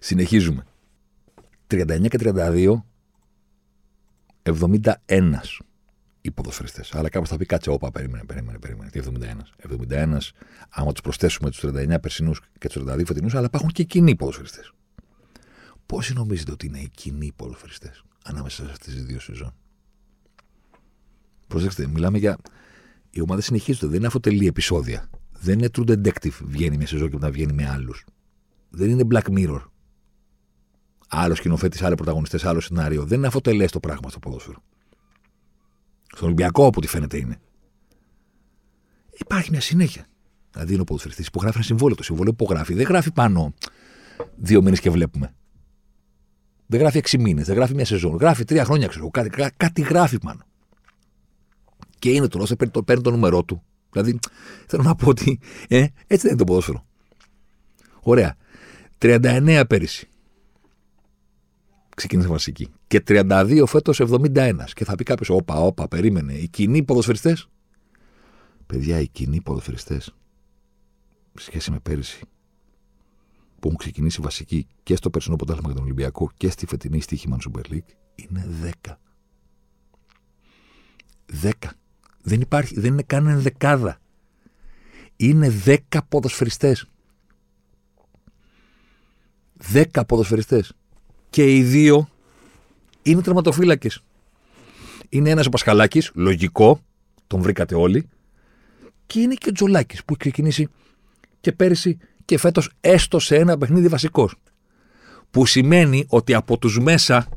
[0.00, 0.66] Συνεχίζουμε.
[1.66, 2.84] 39 και 32,
[4.42, 5.62] 71
[6.20, 6.84] οι ποδοσφαιριστέ.
[6.92, 8.90] Αλλά κάπως θα πει κάτσε, όπα, περίμενε, περίμενε, περίμενε.
[8.90, 9.36] Τι 71.
[9.90, 10.18] 71,
[10.68, 14.60] άμα τους προσθέσουμε τους 39 περσινούς και τους 32 φετινούς, αλλά υπάρχουν και κοινοί ποδοσφαιριστέ.
[15.86, 17.92] Πόσοι νομίζετε ότι είναι οι κοινοί ποδοσφαιριστέ
[18.24, 19.54] ανάμεσα σε αυτές τις δύο σεζόν;
[21.52, 22.38] Προσέξτε, μιλάμε για.
[23.10, 23.86] Οι ομάδε συνεχίζονται.
[23.86, 25.08] Δεν είναι αυτοτελή επεισόδια.
[25.32, 26.38] Δεν είναι true detective.
[26.44, 28.04] Βγαίνει μια σεζόν και μετά βγαίνει με άλλους.
[28.70, 29.60] Δεν είναι Black Mirror.
[31.08, 33.04] Άλλο σκηνοθέτης, άλλοι πρωταγωνιστές, άλλο σενάριο.
[33.04, 34.62] Δεν είναι αυτοτελέ το πράγμα στο ποδόσφαιρο.
[36.06, 37.40] Στον Ολυμπιακό, από ό,τι φαίνεται είναι.
[39.18, 40.06] Υπάρχει μια συνέχεια.
[40.52, 41.96] Δηλαδή είναι ο ποδοσφαιριστής υπογράφει ένα συμβόλαιο.
[41.96, 42.74] Το συμβόλαιο υπογράφει.
[42.74, 43.54] Δεν γράφει πάνω
[44.36, 45.34] δύο μήνες και βλέπουμε.
[46.66, 48.16] Δεν γράφει έξι μήνες, δεν γράφει μια σεζόν.
[48.16, 50.44] Γράφει τρία χρόνια, ξέρω κάτι, κά, κάτι γράφει πάνω.
[52.02, 53.62] Και είναι το ρόστερ, παίρνει, παίρνει το νούμερό του.
[53.90, 54.18] Δηλαδή,
[54.66, 56.86] θέλω να πω ότι ε, έτσι δεν είναι το ποδόσφαιρο.
[58.00, 58.36] Ωραία.
[58.98, 60.08] 39 πέρυσι.
[61.96, 62.68] Ξεκίνησε βασική.
[62.86, 64.52] Και 32 φέτος 71.
[64.74, 66.32] Και θα πει κάποιος, όπα, όπα, περίμενε.
[66.32, 67.48] Οι κοινοί ποδοσφαιριστές.
[68.66, 70.14] Παιδιά, οι κοινοί ποδοσφαιριστές.
[71.34, 72.20] Σχέση με πέρυσι
[73.58, 77.38] που έχουν ξεκινήσει βασική και στο περσινό ποτάλμα για τον Ολυμπιακό και στη φετινή στοίχημα
[77.48, 78.48] Super League είναι
[78.84, 78.96] 10.
[81.42, 81.50] 10.
[82.22, 83.98] Δεν υπάρχει, δεν είναι καν δεκάδα.
[85.16, 85.76] Είναι 10
[86.08, 86.86] ποδοσφαιριστές.
[89.72, 90.72] 10 ποδοσφαιριστές.
[91.30, 92.08] Και οι δύο
[93.02, 94.02] είναι τερματοφύλακες.
[95.08, 96.80] Είναι ένας ο Πασχαλάκης, λογικό,
[97.26, 98.08] τον βρήκατε όλοι.
[99.06, 100.68] Και είναι και ο Τζολάκης που έχει ξεκινήσει
[101.40, 104.34] και πέρυσι και φέτος έστω σε ένα παιχνίδι βασικός.
[105.30, 107.28] Που σημαίνει ότι από τους μέσα,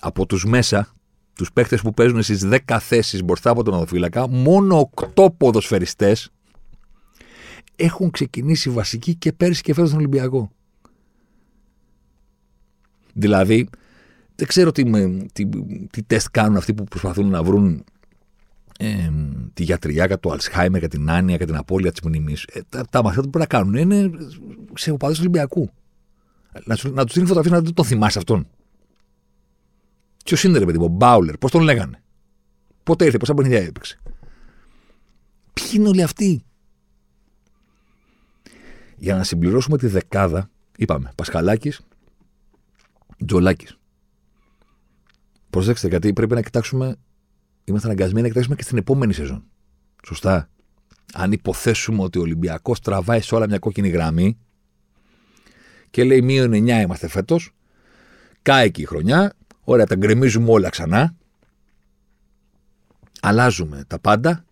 [0.00, 0.94] από τους μέσα,
[1.38, 6.30] τους παίχτες που παίζουν στις 10 θέσεις μπροστά από τον οδοφύλακα, μόνο 8 ποδοσφαιριστές
[7.76, 10.50] έχουν ξεκινήσει βασική και πέρυσι και φέτος τον Ολυμπιακό.
[13.12, 13.68] Δηλαδή,
[14.34, 14.82] δεν ξέρω τι,
[15.32, 15.48] τι,
[15.90, 17.84] τι τεστ κάνουν αυτοί που προσπαθούν να βρουν
[18.78, 19.10] ε,
[19.54, 22.44] τη γιατριά για το Αλσχάιμερ, για την άνοια, για την απώλεια της μνήμης.
[22.52, 24.10] Ε, τα, τα μαθήματα που πρέπει να κάνουν είναι
[24.74, 25.70] σε οπαδούς του Ολυμπιακού.
[26.64, 28.46] Να, να τους δίνει φωτογραφίες να τον θυμάσαι αυτόν.
[30.28, 32.02] Ποιος είναι ρε παιδί μου, Μπάουλερ, πώς τον λέγανε;
[32.82, 33.98] Πότε ήρθε, πόσα παιχνίδια έπαιξε;
[35.52, 36.44] Ποιοι είναι όλοι αυτοί;
[38.96, 41.80] Για να συμπληρώσουμε τη δεκάδα, είπαμε Πασχαλάκης,
[43.26, 43.78] Τζολάκης.
[45.50, 46.96] Προσέξτε, γιατί πρέπει να κοιτάξουμε
[47.64, 49.44] είμαστε αναγκασμένοι να κοιτάξουμε και στην επόμενη σεζόν.
[50.06, 50.50] Σωστά.
[51.12, 54.38] Αν υποθέσουμε ότι ο Ολυμπιακός τραβάει σε όλα μια κόκκινη γραμμή
[55.90, 57.54] και λέει μείον 9 είμαστε φέτος,
[58.42, 59.32] κάει και η χρονιά,
[59.70, 61.14] ωραία, τα γκρεμίζουμε όλα ξανά,
[63.20, 64.44] αλλάζουμε τα πάντα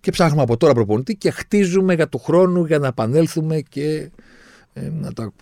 [0.00, 4.10] και ψάχνουμε από τώρα προπονητή και χτίζουμε για το χρόνο για να επανέλθουμε και
[4.72, 5.32] ε, να τα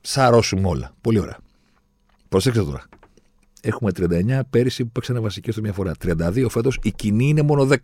[0.00, 0.94] σαρώσουμε όλα.
[1.00, 1.38] Πολύ ωραία.
[2.28, 2.84] Προσέξτε τώρα.
[3.60, 5.92] Έχουμε 39 πέρυσι που παίξανε βασικές στο μια φορά.
[6.02, 7.76] 32 φέτος, η κοινή είναι μόνο 10.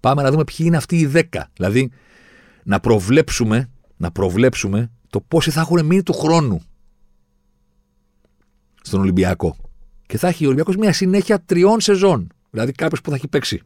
[0.00, 1.22] Πάμε να δούμε ποιοι είναι αυτοί οι 10.
[1.54, 1.90] Δηλαδή,
[2.62, 6.62] να προβλέψουμε, να προβλέψουμε το πόσοι θα έχουν μείνει του χρόνου
[8.82, 9.56] στον Ολυμπιακό.
[10.06, 12.28] Και θα έχει ο Ολυμπιακός μια συνέχεια τριών σεζόν.
[12.50, 13.62] Δηλαδή, κάποιος που θα έχει παίξει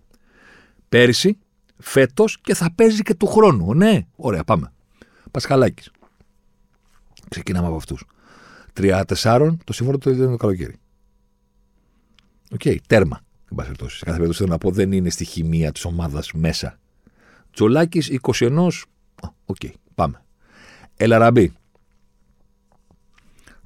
[0.88, 1.38] πέρυσι,
[1.78, 3.74] φέτος και θα παίζει και του χρόνου.
[3.74, 4.72] Ναι, ωραία, πάμε.
[5.30, 5.90] Πασχαλάκης.
[7.28, 8.04] Ξεκινάμε από αυτούς.
[8.72, 10.76] 3-4 το σύμφωνο του το καλοκαίρι.
[12.52, 13.20] OK, okay, τέρμα.
[13.50, 13.96] Εν πάση περιπτώσει.
[13.96, 16.78] Σε κάθε περίπτωση θέλω να πω δεν είναι στη χημεία της ομάδας μέσα.
[17.50, 18.68] Τζολάκης 21.
[19.46, 20.22] OK, okay, πάμε.
[20.96, 21.52] Ελ Αραμπί.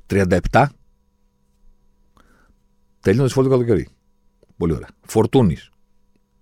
[0.06, 0.66] 37.
[3.02, 3.88] Τελειώνει το συμβόλαιο το καλοκαίρι.
[4.56, 4.88] Πολύ ωραία.
[5.06, 5.70] Φορτούνης.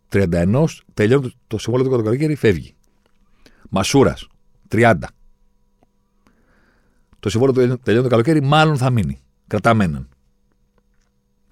[0.08, 0.64] 31.
[0.94, 2.74] Τελειώνει το συμβόλαιο το καλοκαίρι, φεύγει.
[3.70, 4.28] Μασούρας.
[4.68, 4.94] 30.
[7.20, 9.20] Το συμβόλαιο τελειώνει το καλοκαίρι, μάλλον θα μείνει.
[9.46, 10.08] Κρατάμε έναν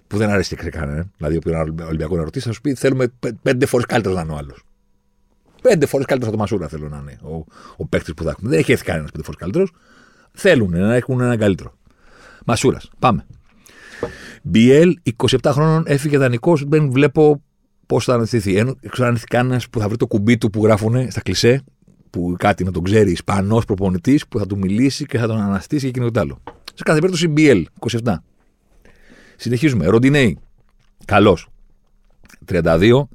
[0.07, 1.11] που δεν αρέσει και κανέναν.
[1.17, 4.35] Δηλαδή, ο Ολυμπιακός να ρωτήσει, θα σου πει: Θέλουμε πέντε φορές καλύτερος να είναι ο
[4.35, 4.63] άλλος.
[5.61, 7.45] Πέντε φορές καλύτερος από το Μασούρα θέλω να είναι ο,
[7.77, 8.49] ο παίκτης που θα έχουμε.
[8.49, 9.71] Δεν έχει έρθει κανένας πέντε φορές καλύτερος.
[10.31, 11.73] Θέλουν να έχουν έναν καλύτερο.
[12.45, 12.89] Μασούρας.
[12.99, 13.25] Πάμε.
[14.43, 16.63] Μπιέλ, 27 χρόνων, έφυγε δανεικός.
[16.67, 17.41] Δεν βλέπω
[17.85, 18.55] πώς θα αναστηθεί.
[18.55, 21.63] Ενώ ξέρω αν κανένας που θα βρει το κουμπί του που γράφουν στα κλισέ,
[22.09, 25.83] που κάτι να τον ξέρει, Ισπανός προπονητής, που θα του μιλήσει και θα τον αναστήσει
[25.83, 26.41] και εκείνο το άλλο.
[26.73, 28.13] Σε κάθε περίπτωση, Μπιέλ, 27.
[29.35, 29.85] Συνεχίζουμε.
[29.85, 30.37] Ροντινέι.
[31.05, 31.47] Καλός.
[32.45, 33.07] 32.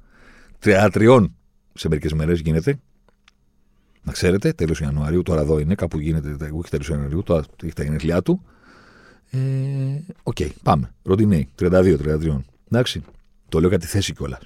[0.59, 1.25] 33
[1.75, 2.79] σε μερικές μέρες γίνεται.
[4.03, 7.83] Να ξέρετε, τέλος Ιανουαρίου, τώρα εδώ είναι, κάπου γίνεται, όχι τέλος Ιανουαρίου, τώρα έχει τα
[7.83, 8.43] γενέθλιά του.
[9.35, 10.91] Ε, οκ, ε, okay, πάμε.
[11.03, 12.41] Ροντινέι, 32-33.
[12.71, 13.03] Εντάξει.
[13.49, 14.41] Το λέω για τη θέση κιόλας.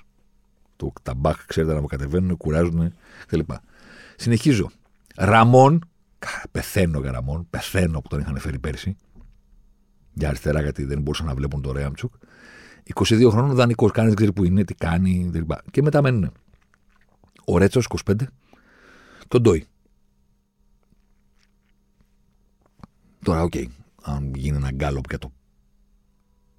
[1.02, 2.92] Τα μπακ, ξέρετε, να κατεβαίνουν, κουράζουν
[3.26, 3.50] κλπ.
[4.16, 4.70] Συνεχίζω.
[5.16, 5.88] Ραμόν,
[6.50, 8.96] πεθαίνω για Ραμόν, πεθαίνω που τον είχαν φέρει πέρσι
[10.12, 12.12] για αριστερά, γιατί δεν μπορούσαν να βλέπουν το Ρέαμπτσουκ.
[12.94, 15.30] 22 χρόνων δανεικός, κανείς δεν ξέρει που είναι, τι κάνει.
[15.32, 15.50] κλπ.
[15.70, 16.32] Και μετά μένουν
[17.44, 18.14] ο Ρέτσος 25,
[19.28, 19.66] τον Ντόι.
[23.24, 23.66] Τώρα, okay,
[24.08, 25.32] αν γίνει ένα γκάλοπ για το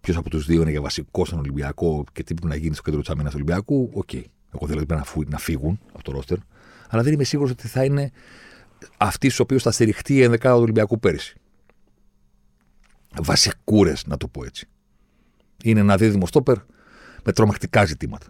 [0.01, 2.83] ποιος από τους δύο είναι για βασικό στον Ολυμπιακό και τι πρέπει να γίνει στο
[2.83, 4.23] κέντρο της άμυνας του Ολυμπιακού, okay.
[4.53, 6.37] Εγώ θέλω πρέπει να φύγουν από το ρόστερ.
[6.89, 8.11] Αλλά δεν είμαι σίγουρος ότι θα είναι
[8.97, 11.37] αυτοί στους οποίους θα στηριχτεί η ενδεκάδα του Ολυμπιακού πέρυσι.
[13.21, 14.67] Βασικούρες, να το πω έτσι.
[15.63, 16.57] Είναι ένα δίδυμο στόπερ
[17.23, 18.27] με τρομακτικά ζητήματα.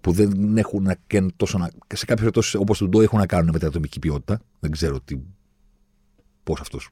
[0.00, 1.66] Που δεν έχουν να κάνουν τόσο να.
[1.66, 4.40] σε κάποιες περιπτώσεις όπως τον Ντό έχουν να κάνουν με την ατομική ποιότητα.
[4.60, 5.16] Δεν ξέρω τι,
[6.42, 6.90] πώς αυτός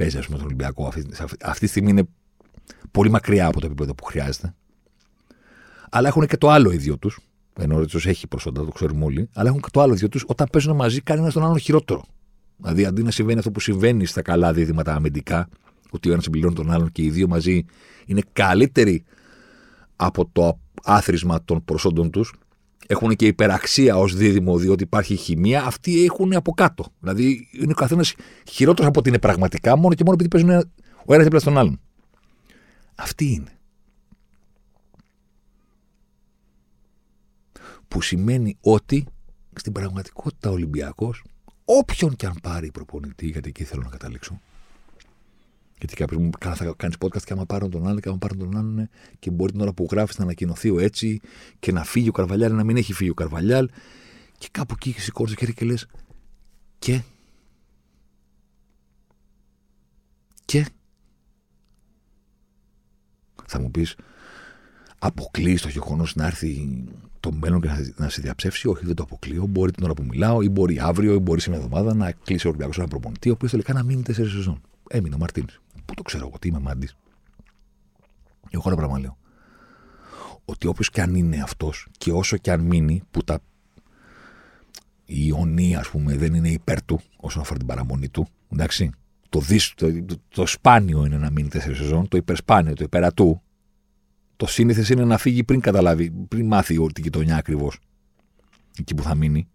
[0.00, 0.86] παίζει ας πούμε, τον Ολυμπιακό.
[0.86, 1.06] Αυτή,
[1.42, 2.08] αυτή τη στιγμή είναι
[2.90, 4.54] πολύ μακριά από το επίπεδο που χρειάζεται.
[5.90, 7.20] Αλλά έχουν και το άλλο ίδιο τους.
[7.58, 9.28] Ενώ ο έχει προσόντα, το ξέρουμε όλοι.
[9.34, 10.24] Αλλά έχουν και το άλλο ίδιο τους.
[10.26, 12.04] Όταν παίζουν μαζί, κάνει ένα τον άλλον χειρότερο.
[12.56, 15.48] Δηλαδή, αντί να συμβαίνει αυτό που συμβαίνει στα καλά δίδυματα αμυντικά,
[15.90, 17.64] ότι ο ένας συμπληρώνει τον άλλον και οι δύο μαζί
[18.06, 19.04] είναι καλύτεροι
[19.96, 22.34] από το άθροισμα των προσόντων τους,
[22.90, 26.84] έχουν και υπεραξία ως δίδυμο, διότι υπάρχει χημεία, αυτοί έχουν από κάτω.
[27.00, 28.14] Δηλαδή είναι ο καθένας
[28.48, 30.72] χειρότερος από ότι είναι πραγματικά, μόνο και μόνο επειδή παίζουν
[31.04, 31.80] ο ένας δίπλα στον άλλον.
[32.94, 33.58] Αυτή είναι.
[37.88, 39.06] Που σημαίνει ότι
[39.54, 41.24] στην πραγματικότητα ο Ολυμπιακός,
[41.64, 44.40] όποιον και αν πάρει προπονητή, γιατί εκεί θέλω να καταλήξω,
[45.80, 48.38] γιατί κάποιο μου κάνει θα κάνεις podcast και άμα πάρουν τον άλλον και άμα πάρουν
[48.38, 48.88] τον άλλον
[49.18, 51.20] και μπορεί την ώρα που γράφεις να ανακοινωθεί ο έτσι
[51.58, 53.68] και να φύγει ο Καρβαλιάλ να μην έχει φύγει ο Καρβαλιάλ.
[54.38, 55.86] Και κάπου εκεί σηκώνει το χέρι και λες.
[56.78, 57.02] Και.
[60.44, 60.66] Και.
[63.46, 63.96] Θα μου πεις,
[64.98, 66.84] αποκλείεις το γεγονός να έρθει
[67.20, 68.68] το μέλλον και να, σε διαψεύσει.
[68.68, 69.46] Όχι, δεν το αποκλείω.
[69.46, 72.46] Μπορεί την ώρα που μιλάω, ή μπορεί αύριο, ή μπορεί σε μια εβδομάδα να κλείσει
[72.46, 74.60] ο Ολυμπιακός ένα προπονητή, ο οποίος τελικά να μείνει τέσσερις σεζόν.
[74.88, 75.46] Έμεινε ο Μαρτίνη.
[75.90, 76.96] Πού το ξέρω εγώ, τι είμαι μάντης.
[78.50, 79.18] Εγώ ένα πράγμα λέω.
[80.44, 83.40] Ότι όποιος και αν είναι αυτός και όσο και αν μείνει, που τα.
[85.04, 88.26] Η Ιωνία, ας πούμε, δεν είναι υπέρ του όσον αφορά την παραμονή του.
[88.48, 88.90] Εντάξει.
[89.28, 92.08] Το, δις, το, το, το σπάνιο είναι να μείνει τέσσερις σεζόν.
[92.08, 93.42] Το υπερспάνιο, το υπερατού.
[94.36, 97.78] Το σύνηθες είναι να φύγει πριν καταλάβει, πριν μάθει όλη την γειτονιά ακριβώς.
[98.78, 99.48] Εκεί που θα μείνει.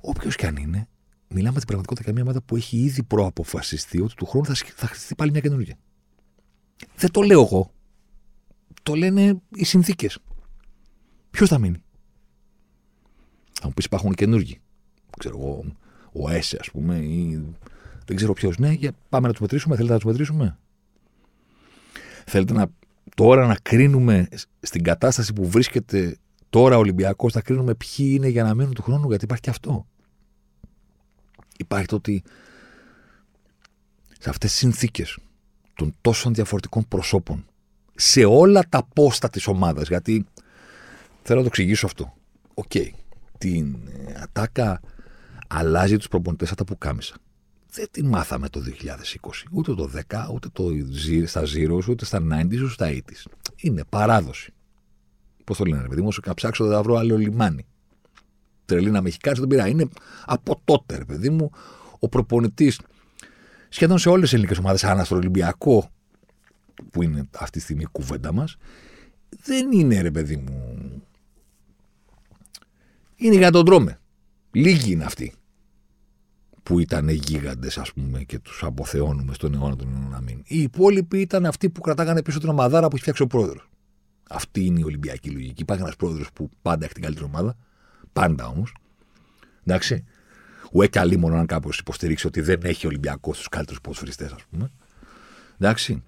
[0.00, 0.88] Όποιος και αν είναι,
[1.34, 4.86] μιλάμε την πραγματικότητα για μια ομάδα που έχει ήδη προαποφασιστεί ότι του χρόνου θα, θα
[4.86, 5.76] χτιστεί πάλι μια καινούργια.
[6.96, 7.72] Δεν το λέω εγώ.
[8.82, 10.18] Το λένε οι συνθήκες.
[11.30, 11.82] Ποιος θα μείνει;
[13.52, 14.60] Θα μου πεις υπάρχουν καινούργοι.
[15.18, 15.64] Ξέρω εγώ,
[16.12, 17.44] ο Έσε, ας πούμε, ή
[18.06, 18.58] δεν ξέρω ποιος.
[18.58, 19.74] Ναι, για πάμε να τους μετρήσουμε.
[19.76, 20.58] Θέλετε να τους μετρήσουμε;
[22.26, 22.66] Θέλετε να,
[23.14, 24.28] τώρα να κρίνουμε
[24.60, 26.16] στην κατάσταση που βρίσκεται
[26.50, 29.50] τώρα ο Ολυμπιακός, θα κρίνουμε ποιοι είναι για να μείνουν του χρόνου, γιατί υπάρχει και
[29.50, 29.86] αυτό
[31.60, 32.22] υπάρχει το ότι
[34.18, 35.18] σε αυτές τις συνθήκες
[35.74, 37.44] των τόσων διαφορετικών προσώπων
[37.94, 40.26] σε όλα τα πόστα της ομάδας γιατί
[41.22, 42.14] θέλω να το εξηγήσω αυτό.
[42.54, 42.88] Okay,
[43.38, 44.80] την ε, ατάκα
[45.48, 47.14] αλλάζει τους προπονητές σαν τα πουκάμισα
[47.72, 48.60] δεν την μάθαμε το
[49.20, 50.68] 2020 ούτε το 10 ούτε το,
[51.26, 54.52] στα zeros ούτε στα 90s ούτε στα 80s είναι παράδοση.
[55.44, 57.66] Πώς το λένε, παιδί μου, όσο να ψάξω δεν θα βρω άλλο λιμάνι
[58.70, 59.68] τρελή να με έχει κάνει, τον Πειραιά.
[59.68, 59.88] Είναι
[60.26, 61.50] από τότε, ρε παιδί μου,
[61.98, 62.80] ο προπονητής
[63.68, 65.90] σχεδόν σε όλες τις ελληνικές ομάδες, αν στο Ολυμπιακό,
[66.90, 68.56] που είναι αυτή τη στιγμή η κουβέντα μας,
[69.42, 70.82] δεν είναι ρε παιδί μου.
[73.16, 74.00] Είναι για τον τρώμε.
[74.50, 75.34] Λίγοι είναι αυτοί
[76.62, 80.42] που ήταν γίγαντες, ας πούμε, και τους αποθεώνουμε στον αιώνα των αιώνα μην.
[80.44, 83.70] Οι υπόλοιποι ήταν αυτοί που κρατάγανε πίσω την ομαδάρα που έχει φτιάξει ο πρόεδρος.
[84.30, 85.62] Αυτή είναι η Ολυμπιακή λογική.
[85.62, 87.56] Υπάρχει ένας πρόεδρος που πάντα έχει την καλύτερη ομάδα
[88.12, 88.74] Πάντα όμως.
[89.64, 90.04] Εντάξει.
[90.72, 94.70] Ουέ καλή μόνο αν κάποιος υποστηρίξει ότι δεν έχει Ολυμπιακός στου καλύτερους ποδοσφαιριστές, ας πούμε.
[95.58, 96.02] Εντάξει.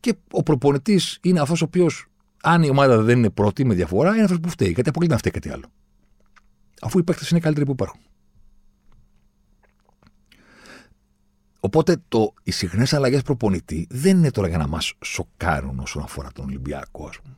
[0.00, 2.06] Και ο προπονητής είναι αυτός ο οποίος,
[2.42, 4.70] αν η ομάδα δεν είναι πρώτη με διαφορά, είναι αυτός που φταίει.
[4.72, 5.72] Γιατί αποκλείται να φταίει κάτι άλλο.
[6.80, 8.00] Αφού οι παίκτες είναι οι καλύτεροι που υπάρχουν.
[11.60, 16.32] Οπότε το, οι συχνές αλλαγές προπονητή δεν είναι τώρα για να μας σοκάρουν όσον αφορά
[16.32, 17.36] τον Ολυμπιακό, ας πούμε.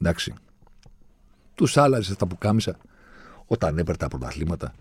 [0.00, 0.34] Εντάξει
[1.54, 2.76] τους άλλαζες τα πουκάμισα
[3.46, 4.74] όταν έπαιρνε τα πρωταθλήματα,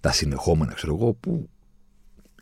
[0.00, 1.48] τα συνεχόμενα, ξέρω εγώ, που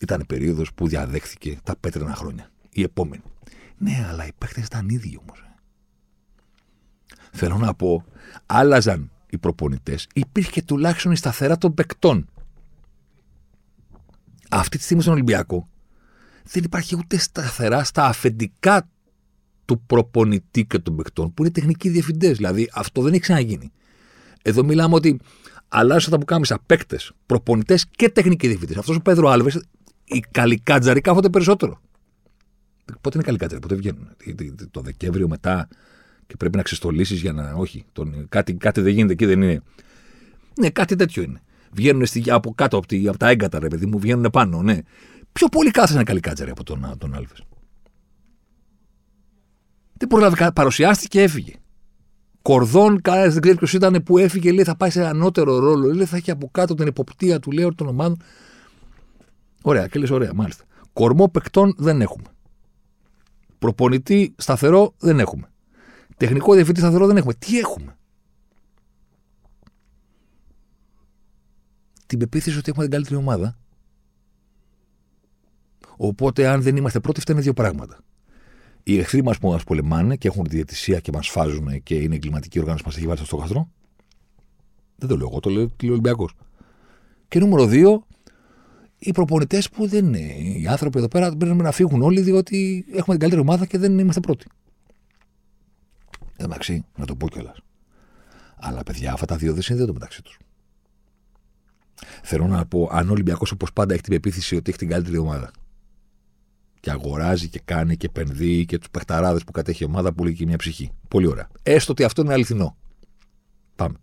[0.01, 2.51] ήταν η περίοδος που διαδέχθηκε τα πέτρινα χρόνια.
[2.71, 3.23] Η επόμενη.
[3.79, 5.39] Ναι, αλλά οι παίχτε ήταν ίδιοι όμως.
[5.41, 5.55] Ε.
[7.33, 8.05] Θέλω να πω,
[8.47, 12.29] άλλαζαν οι προπονητές, υπήρχε και τουλάχιστον η σταθερά των παικτών.
[14.51, 15.69] Αυτή τη στιγμή στον Ολυμπιακό
[16.43, 18.89] δεν υπάρχει ούτε σταθερά στα αφεντικά
[19.73, 22.37] του προπονητή και των παιχτών, που είναι τεχνικοί διευθυντές.
[22.37, 23.73] Δηλαδή αυτό δεν έχει ξαναγίνει.
[24.43, 25.21] Εδώ μιλάμε ότι
[25.69, 28.77] αλλάζουν τα που κάμισα παίκτε, προπονητές και τεχνικοί διευθυντές.
[28.77, 29.63] Αυτός ο Πέδρο Άλβες,
[30.05, 31.81] οι καλικάτζαροι κάθονται περισσότερο.
[33.01, 34.09] Πότε είναι καλικάτζαροι, πότε βγαίνουν;
[34.71, 35.69] Το Δεκέμβριο μετά
[36.27, 37.53] και πρέπει να ξεστολίσεις για να.
[37.53, 39.63] Όχι, τον, κάτι, κάτι δεν γίνεται εκεί, δεν είναι.
[40.61, 41.43] Ναι, κάτι τέτοιο είναι.
[41.73, 44.79] Βγαίνουν στη, από κάτω από, τη, από τα έγκατα, ρε παιδί μου, βγαίνουν πάνω, ναι.
[45.33, 47.43] Πιο πολύ κάθεσαν καλικάτζαροι από τον, τον Άλβες.
[50.03, 51.55] Δεν προλάβει, παρουσιάστηκε και έφυγε.
[52.43, 55.95] Κορδόν, κανένα δεν ξέρει ποιος ήταν που έφυγε, λέει θα πάει σε ανώτερο ρόλο.
[55.95, 58.23] Λέει θα έχει από κάτω την υποπτία του, λέει των ομάδων.
[59.63, 60.65] Ωραία, και λες, ωραία, μάλιστα.
[60.93, 62.25] Κορμό παικτών δεν έχουμε.
[63.59, 65.51] Προπονητή σταθερό δεν έχουμε.
[66.17, 67.35] Τεχνικό διευθυντή σταθερό δεν έχουμε.
[67.35, 67.97] Τι έχουμε;
[72.07, 73.59] Την πεποίθηση ότι έχουμε την καλύτερη ομάδα.
[75.97, 77.99] Οπότε, αν δεν είμαστε πρώτοι, φταίνε δύο πράγματα.
[78.83, 82.15] Οι εχθροί μας που μας πολεμάνε και έχουν τη διαιτησία και μας φάζουν και είναι
[82.15, 83.69] εγκληματική οργάνωση που μας έχει βάλει στο στόχαστρο.
[84.97, 86.35] Δεν το λέω εγώ, το λέω ο Ολυμπιακός.
[87.29, 88.07] Και νούμερο δύο,
[88.99, 90.19] οι προπονητές που δεν είναι.
[90.59, 93.99] Οι άνθρωποι εδώ πέρα πρέπει να φύγουν όλοι διότι έχουμε την καλύτερη ομάδα και δεν
[93.99, 94.47] είμαστε πρώτοι.
[96.37, 97.59] Εντάξει, να το πω κιόλας.
[98.57, 100.39] Αλλά παιδιά, αυτά τα δύο δεν συνδέονται μεταξύ τους.
[102.23, 105.17] Θέλω να πω, αν ο Ολυμπιακός όπως πάντα έχει την πεποίθηση ότι έχει την καλύτερη
[105.17, 105.51] ομάδα
[106.83, 110.35] και αγοράζει και κάνει και επενδύει και τους παιχταράδες που κατέχει η ομάδα που λέει
[110.35, 110.91] και μια ψυχή.
[111.09, 111.49] Πολύ ωραία.
[111.63, 112.77] Έστω ότι αυτό είναι αληθινό.
[113.77, 113.97] Πάμε.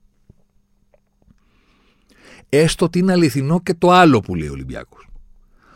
[2.50, 5.08] Έστω ότι είναι αληθινό και το άλλο που λέει ο Ολυμπιακός.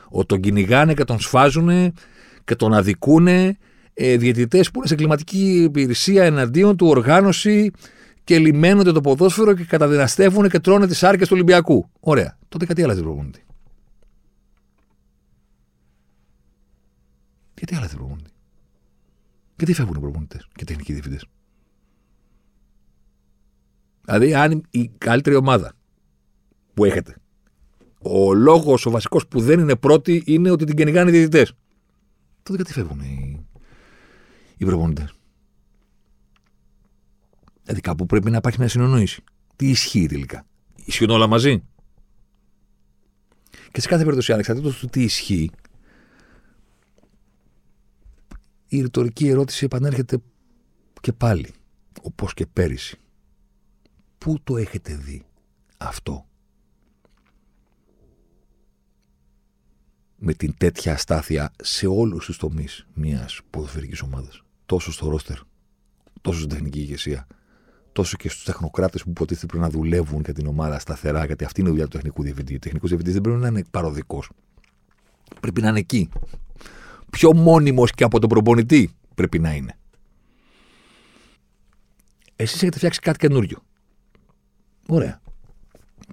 [0.09, 1.93] Ότι τον κυνηγάνε και τον σφάζουν
[2.45, 3.55] και τον αδικούν ε,
[3.93, 7.71] διαιτητές που είναι σε κλιματική υπηρεσία εναντίον του, οργάνωση
[8.23, 11.89] και λιμένονται το ποδόσφαιρο και καταδυναστεύουν και τρώνε τις άρκε του Ολυμπιακού.
[11.99, 12.37] Ωραία.
[12.49, 13.43] Τότε κάτι άλλο δεν προπονητή.
[17.63, 18.33] Γιατί άλλα δεν προπονητής;
[19.57, 21.25] Γιατί φεύγουν οι προπονητές και οι τεχνικοί διευθυντές;
[24.05, 25.73] Δηλαδή, αν η καλύτερη ομάδα
[26.73, 27.15] που έχετε,
[27.99, 31.53] ο λόγος, ο βασικός που δεν είναι πρώτη είναι ότι την κυνηγάνε οι διαιτητές.
[32.43, 33.45] Τότε γιατί φεύγουν οι,
[34.57, 35.13] οι προπονητές;
[37.63, 39.23] Δηλαδή, κάπου πρέπει να υπάρχει μια συνεννόηση.
[39.55, 40.45] Τι ισχύει τελικά;
[40.85, 41.63] Ισχύουν όλα μαζί;
[43.71, 45.49] Και σε κάθε περίπτωση, ανεξαρτήτως του τι ισχύει,
[48.75, 50.17] η ρητορική ερώτηση επανέρχεται
[51.01, 51.53] και πάλι,
[52.01, 52.97] όπως και πέρυσι.
[54.17, 55.25] Πού το έχετε δει
[55.77, 56.25] αυτό;
[60.25, 64.43] Με την τέτοια αστάθεια σε όλους τους τομείς μιας ποδοσφαιρικής ομάδας.
[64.65, 65.37] Τόσο στο ρόστερ,
[66.21, 67.27] τόσο στην τεχνική ηγεσία,
[67.91, 71.59] τόσο και στους τεχνοκράτες που υποτίθεται πρέπει να δουλεύουν για την ομάδα σταθερά, γιατί αυτή
[71.59, 72.55] είναι η δουλειά του τεχνικού διευθυντή.
[72.55, 74.29] Ο τεχνικός διευθυντής δεν πρέπει να είναι παροδικός.
[75.39, 76.09] Πρέπει να είναι εκεί
[77.13, 79.77] πιο μόνιμος και από τον προπονητή πρέπει να είναι.
[82.35, 83.63] Εσείς έχετε φτιάξει κάτι καινούριο.
[84.87, 85.21] Ωραία.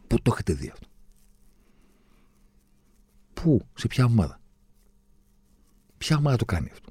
[0.06, 0.86] Πού το έχετε δει αυτό;
[3.32, 4.40] Πού, σε ποια ομάδα;
[5.98, 6.90] Ποια ομάδα το κάνει αυτό;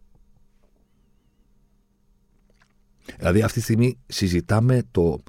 [3.17, 5.19] Δηλαδή αυτή τη στιγμή συζητάμε το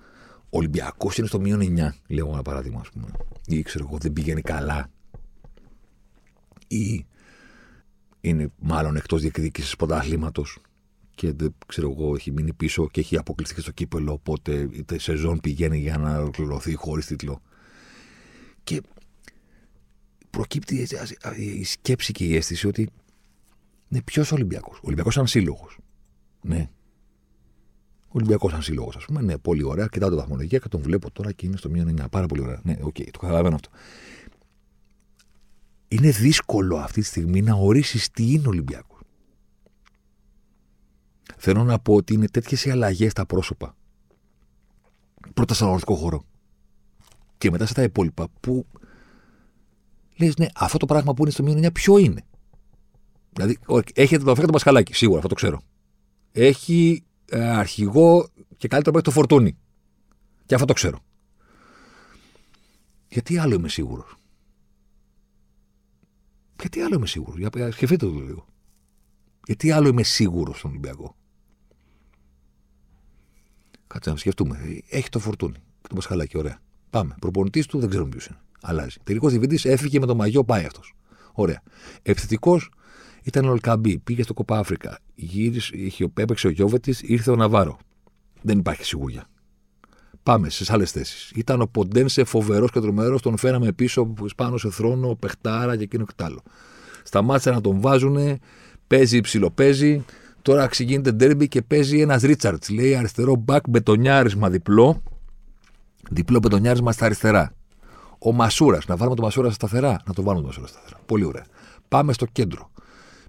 [0.50, 3.06] Ολυμπιακός είναι στο μείον 9, λέω ένα παράδειγμα, ας πούμε.
[3.46, 4.90] Ή ξέρω εγώ, δεν πηγαίνει καλά.
[6.68, 7.06] Ή
[8.20, 10.58] είναι μάλλον εκτός διεκδίκησης πρωταθλήματος
[11.14, 14.12] και δεν ξέρω εγώ, έχει μείνει πίσω και έχει αποκλειστεί και στο κύπελο.
[14.12, 17.42] Οπότε η σεζόν πηγαίνει για να ολοκληρωθεί χωρίς τίτλο.
[18.64, 18.80] Και
[20.30, 20.88] προκύπτει
[21.36, 22.90] η σκέψη και η αίσθηση ότι
[23.88, 25.78] είναι ποιος Ολυμπιακός; Ο Ολυμπιακός σαν σύλλογος.
[26.42, 26.70] Ναι.
[28.06, 29.20] Ο Ολυμπιακός σαν σύλλογος, ας πούμε.
[29.20, 29.86] Ναι, πολύ ωραία.
[29.86, 32.08] Κοιτάω τη βαθμολογία και τον βλέπω τώρα και είναι στο μείον 9.
[32.10, 32.60] Πάρα πολύ ωραία.
[32.64, 33.70] Ναι, okay, το καταλαβαίνω αυτό
[35.92, 39.00] είναι δύσκολο αυτή τη στιγμή να ορίσεις τι είναι Ολυμπιακός.
[41.36, 43.76] Θέλω να πω ότι είναι τέτοιες οι αλλαγές στα πρόσωπα.
[45.34, 46.24] Πρώτα στον αγροτικό χώρο.
[47.38, 48.66] Και μετά στα υπόλοιπα που
[50.16, 52.24] λες, ναι, αυτό το πράγμα που είναι στο μείον 9 ποιο είναι.
[53.32, 53.58] Δηλαδή,
[53.94, 55.60] έχετε το αφέκατο Πασχαλάκι, σίγουρα, αυτό το ξέρω.
[56.32, 59.56] Έχει ε, αρχηγό και καλύτερο έχει το φορτούνι.
[60.46, 60.98] Και αυτό το ξέρω.
[63.08, 63.68] Γιατί άλλο είμαι
[66.60, 66.68] σίγουρο.
[66.68, 67.38] Γιατί άλλο είμαι σίγουρος.
[67.38, 68.46] Για σκεφτείτε το λίγο.
[69.46, 71.16] Γιατί άλλο είμαι σίγουρος στον Ολυμπιακό.
[73.86, 74.80] Κάτσε να σκεφτούμε.
[74.88, 75.52] Έχει το φορτούνι.
[75.52, 76.60] Και το Πασχαλάκι, ωραία.
[76.90, 77.14] Πάμε.
[77.20, 78.38] Προπονητής του δεν ξέρουμε ποιος είναι.
[78.60, 78.96] Αλλάζει.
[79.04, 80.94] Τελικός διευθυντής έφυγε με το μαγιό, πάει αυτός.
[81.32, 81.62] Ωραία.
[82.02, 82.70] Επιθετικός
[83.22, 83.98] ήταν ο Ολκαμπή.
[83.98, 84.98] Πήγε στο Κοπά Αφρικα.
[85.14, 87.78] Γύρισε, είχε, έπαιξε ο Γιώβετης, ήρθε ο Ναβάρο.
[88.42, 89.26] Δεν υπάρχει σιγουριά.
[90.22, 91.32] Πάμε στις άλλες θέσεις.
[91.34, 96.04] Ήταν ο Ποντένσε φοβερός και τρομερός, τον φέραμε πίσω πάνω σε θρόνο, παιχτάρα και εκείνο
[96.04, 96.42] και τ' άλλο.
[97.02, 98.38] Σταμάτησαν να τον βάζουν,
[98.86, 100.04] παίζει ψιλοπαίζει.
[100.42, 102.70] Τώρα ξεκινείται ντέρμπι και παίζει ένας Ρίτσαρτς.
[102.70, 105.02] Λέει αριστερό μπακ, μπετονιάρισμα διπλό.
[106.10, 107.52] Διπλό μπετονιάρισμα στα αριστερά.
[108.18, 110.00] Ο Μασούρας, να βάλουμε το Μασούρα σταθερά.
[110.06, 111.00] Να το βάλουμε το Μασούρα σταθερά.
[111.06, 111.44] Πολύ ωραία.
[111.88, 112.70] Πάμε στο κέντρο.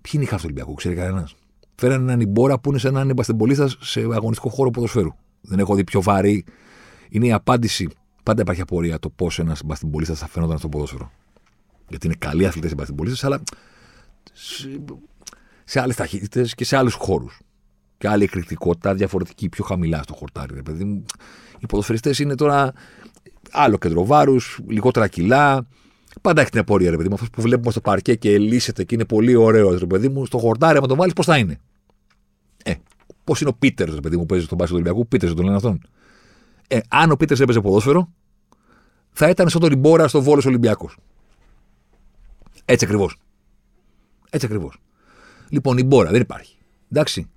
[0.01, 1.35] Ποιοι είναι οι χάρτε του Ολυμπιακού, ξέρει κανένας;
[1.75, 5.11] Φέρανε έναν Ιμπόρα που είναι σε έναν μπαστεμπολίστα σε αγωνιστικό χώρο ποδοσφαίρου.
[5.41, 6.43] Δεν έχω δει πιο βαρύ
[7.11, 7.89] είναι η απάντηση.
[8.23, 11.11] Πάντα υπάρχει απορία το πώς ένας μπαστιμπολίστα θα φαίνονταν στο ποδόσφαιρο.
[11.87, 13.41] Γιατί είναι καλοί αθλητές οι μπαστιμπολίστε, αλλά
[14.33, 14.81] σε,
[15.63, 17.39] σε άλλες ταχύτητες και σε άλλους χώρους.
[17.97, 20.55] και άλλη εκρηκτικότητα, διαφορετική, πιο χαμηλά στο χορτάρι.
[20.55, 21.05] Ρε παιδί μου.
[21.59, 22.73] Οι ποδοσφαιριστές είναι τώρα
[23.51, 25.67] άλλο κέντρο βάρους, λιγότερα κιλά.
[26.21, 27.13] Πάντα έχει την απορία, ρε παιδί μου.
[27.13, 30.37] Αυτός που βλέπουμε στο παρκέ και λύσεται και είναι πολύ ωραίος, ρε παιδί μου, στο
[30.37, 31.59] χορτάρι, άμα το βάλεις, πώς θα είναι;
[32.63, 32.73] Ε,
[33.23, 35.43] πώς είναι ο Πίτερς, ρε παιδί μου, που παίζει στον μπάσκετ του Ολυμπιακού; Πίτερς, τον
[35.43, 35.81] λένε αυτόν.
[36.71, 38.11] Ε, αν ο Πίτερς έπαιζε ποδόσφαιρο,
[39.11, 40.97] θα ήταν σαν τον Ριμπόρα στο Βόλος Ολυμπιακός.
[42.65, 43.17] Έτσι ακριβώς.
[44.29, 44.77] Έτσι ακριβώς.
[45.49, 46.57] Λοιπόν, η Μπόρα δεν υπάρχει.
[46.91, 47.29] Εντάξει.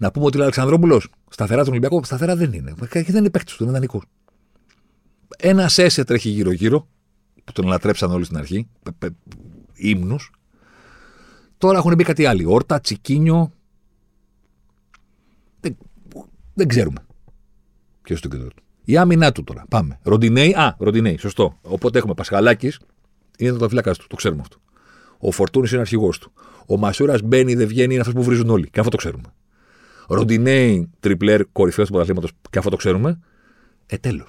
[0.00, 2.74] Να πούμε ότι ο Αλεξανδρόπουλος σταθερά τον Ολυμπιακό, σταθερά δεν είναι.
[2.90, 4.02] Και δεν είναι παίκτης του, είναι δανεικός.
[5.38, 6.88] Ένα Σέσε τρέχει γύρω-γύρω,
[7.44, 8.68] που τον λατρέψαν όλοι στην αρχή.
[9.74, 10.30] ύμνους.
[11.58, 12.52] Τώρα έχουν μπει κάτι άλλο.
[12.52, 13.52] Όρτα, Τσικίνιο.
[15.60, 15.76] Δεν,
[16.54, 17.06] δεν ξέρουμε.
[18.02, 18.62] Ποιος είναι το κέντρο του.
[18.84, 19.64] Η άμυνά του τώρα.
[19.68, 19.98] Πάμε.
[20.02, 20.54] Ροντινέι.
[20.54, 21.16] Α, Ροντινέι.
[21.16, 21.58] Σωστό.
[21.62, 22.80] Οπότε έχουμε Πασχαλάκης.
[23.38, 24.06] Είναι το φυλάκα του.
[24.06, 24.56] Το ξέρουμε αυτό.
[25.18, 26.32] Ο Φορτούνης είναι αρχηγός του.
[26.66, 28.70] Ο Μασούρας μπαίνει, δεν βγαίνει, είναι αυτός που βρίζουν όλοι.
[28.70, 29.34] Και αυτό το ξέρουμε.
[30.08, 32.32] Ροντινέι, τριπλέρ, κορυφαίος του πρωταθλήματος.
[32.50, 33.20] Και αυτό το ξέρουμε.
[33.86, 34.28] Ε, τέλος.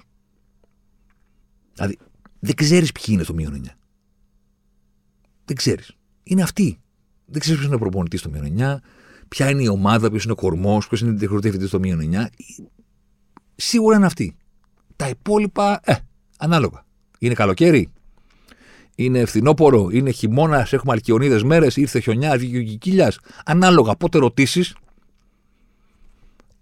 [1.74, 1.98] Δηλαδή,
[2.40, 3.78] δεν ξέρεις ποιοι είναι στο μείον 9.
[5.46, 5.98] Δεν ξέρεις.
[6.24, 6.80] Είναι αυτοί.
[7.26, 8.82] Δεν ξέρεις ποιος είναι ο προπονητής στο μείον 9,
[9.28, 12.30] ποια είναι η ομάδα, ποιος είναι ο κορμός, ποιος είναι η τεχνητή στο μείον 9.
[13.56, 14.36] Σίγουρα είναι αυτοί.
[14.96, 15.94] Τα υπόλοιπα, ε,
[16.38, 16.86] ανάλογα.
[17.20, 17.92] Είναι καλοκαίρι,
[18.96, 23.12] είναι φθινόπορο, είναι χειμώνας, έχουμε αλκιονίδες μέρες, ήρθε χιονιά, βγήκε ο κύλια.
[23.46, 24.76] Ανάλογα πότε ρωτήσεις,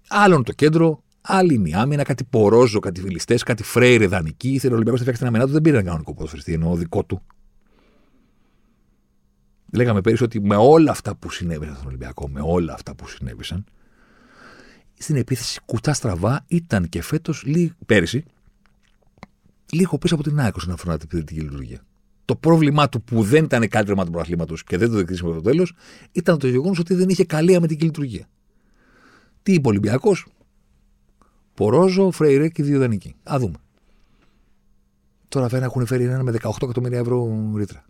[0.08, 4.50] άλλον το κέντρο, άλλη είναι η άμυνα, κάτι πορόζο, κάτι φιλιστέ, κάτι φρέιρε δανεική.
[4.50, 7.04] Ήθελε ο Ολυμπιακός να φτιάξει την άμυνά του, δεν πήρε ένα κανονικό ποδοσφαιριστή, εννοώ δικό
[7.04, 7.22] του.
[9.74, 13.66] Λέγαμε πέρυσι ότι με όλα αυτά που συνέβησαν στον Ολυμπιακό, με όλα αυτά που συνέβησαν,
[15.02, 17.46] στην επίθεση κουτά στραβά ήταν και φέτος,
[17.86, 18.24] πέρυσι,
[19.72, 21.82] λίγο πίσω από την άκρη όσον αφορά την επιθετική λειτουργία.
[22.26, 25.50] Το πρόβλημά του που δεν ήταν κάλυτρο τους προαθλήματο και δεν το δεκτήσαμε από το
[25.50, 25.74] τέλος
[26.12, 28.28] ήταν το γεγονός ότι δεν είχε καλή αμυντική λειτουργία.
[29.44, 30.28] Τι είπε ο Ολυμπιακός,
[31.54, 33.16] Πορόζο, Φρέιρε και δύο δανεικοί.
[33.32, 33.58] Α δούμε.
[35.28, 37.86] Τώρα φαίνεται έχουν φέρει ένα με 18 εκατομμύρια ευρώ ρήτρα.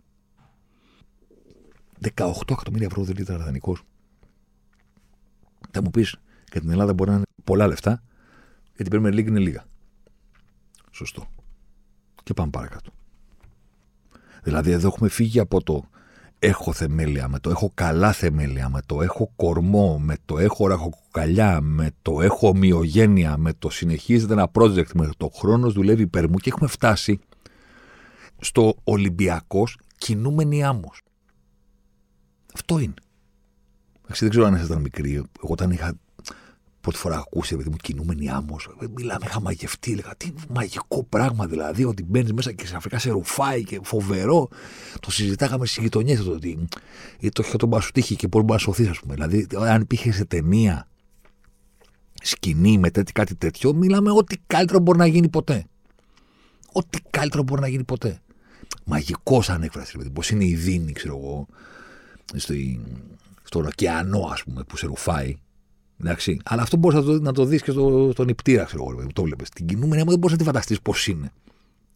[2.14, 3.76] 18 εκατομμύρια ευρώ ρήτρα δανεικό.
[5.70, 6.16] Θα μου πεις,
[6.52, 8.02] για την Ελλάδα μπορεί να είναι πολλά λεφτά,
[8.76, 9.64] γιατί η Premier League είναι λίγα.
[10.90, 11.26] Σωστό.
[12.22, 12.90] Και πάμε παρακάτω.
[14.42, 15.84] Δηλαδή εδώ έχουμε φύγει από το
[16.38, 21.60] έχω θεμέλια, με το έχω καλά θεμέλια, με το έχω κορμό, με το έχω ραχοκοκαλιά,
[21.60, 26.36] με το έχω ομοιογένεια, με το συνεχίζεται ένα project, με το χρόνος δουλεύει υπέρ μου
[26.36, 27.20] και έχουμε φτάσει
[28.38, 31.02] στο Ολυμπιακός κινούμενη άμμος.
[32.54, 32.94] Αυτό είναι.
[34.18, 35.14] δεν ξέρω αν ήσασταν μικροί.
[35.14, 35.94] Εγώ όταν είχα
[36.82, 38.68] πρώτη φορά ακούσει, επειδή μου κινούμενη άμμος.
[38.94, 39.92] Μιλάμε, είχα μαγευτεί.
[39.92, 44.48] Έλεγα τι μαγικό πράγμα δηλαδή, ότι μπαίνεις μέσα και ξαφνικά σε ρουφάει και φοβερό.
[45.00, 46.68] Το συζητάγαμε στις γειτονιές το ότι
[47.32, 49.14] το είχε τον Μπασουτήχη και πώς μπορεί να σωθεί, ας πούμε.
[49.14, 50.88] Δηλαδή, αν υπήρχε σε ταινία
[52.22, 55.66] σκηνή με τέτοι, κάτι τέτοιο, μιλάμε ό,τι καλύτερο μπορεί να γίνει ποτέ.
[56.72, 58.20] Ό,τι καλύτερο μπορεί να γίνει ποτέ.
[58.84, 60.10] Μαγικός σαν έκφραση, δηλαδή.
[60.10, 61.46] Πώς είναι η δίνη, ξέρω εγώ,
[62.34, 62.54] στο,
[63.42, 65.36] στον ωκεανό, ας πούμε, που σε ρουφάει
[66.02, 66.40] Εντάξει.
[66.44, 69.06] Αλλά αυτό μπορείς να το, να το δεις και στο, στον υπτήρα, ξέρω εγώ.
[69.12, 69.48] Το βλέπεις.
[69.48, 71.32] Την κινούμενη δεν μπορείς να τη φανταστείς πώς είναι.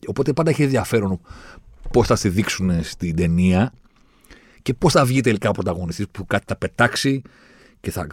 [0.07, 1.21] Οπότε πάντα έχει ενδιαφέρον
[1.91, 3.73] πώς θα στη δείξουν στην ταινία
[4.63, 7.23] και πώς θα βγει τελικά ο πρωταγωνιστής που κάτι θα πετάξει
[7.81, 8.07] και θα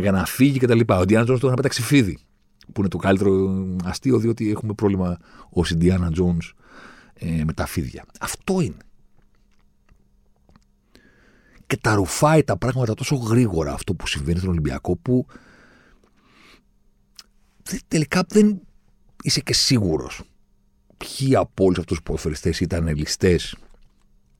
[0.00, 0.80] για να φύγει κτλ.
[0.86, 2.18] Ο Ντιάνα Τζόν το να πετάξει φίδι.
[2.72, 5.18] Που είναι το καλύτερο αστείο, διότι έχουμε πρόβλημα
[5.50, 6.38] ως Ιντιάνα Τζόν
[7.14, 8.04] ε, με τα φίδια.
[8.20, 8.76] Αυτό είναι
[11.68, 15.26] και τα ρουφάει τα πράγματα τόσο γρήγορα αυτό που συμβαίνει στον Ολυμπιακό που
[17.88, 18.60] τελικά δεν
[19.22, 20.22] είσαι και σίγουρος
[20.96, 23.56] ποιοι από όλους αυτούς τους ποδοσφαιριστές ήταν ληστές,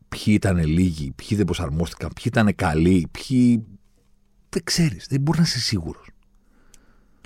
[0.08, 3.64] ποιοι ήταν λίγοι, ποιοι δεν προσαρμόστηκαν, ποιοι ήταν καλοί, ποιοι.
[4.48, 6.10] Δεν ξέρεις, δεν μπορείς να είσαι σίγουρος.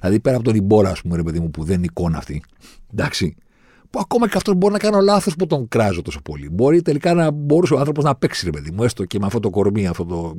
[0.00, 2.42] Δηλαδή πέρα από τον Ιμπόρα, ας πούμε, ρε παιδί μου, που δεν είναι εικόνα αυτή.
[2.92, 3.41] Εντάξει που
[4.00, 6.48] ακόμα και αυτό μπορεί να κάνω λάθος που τον κράζω τόσο πολύ.
[6.50, 9.40] Μπορεί τελικά να μπορούσε ο άνθρωπος να παίξει, ρε παιδί μου, έστω και με αυτό
[9.40, 10.36] το κορμί, αυτό το,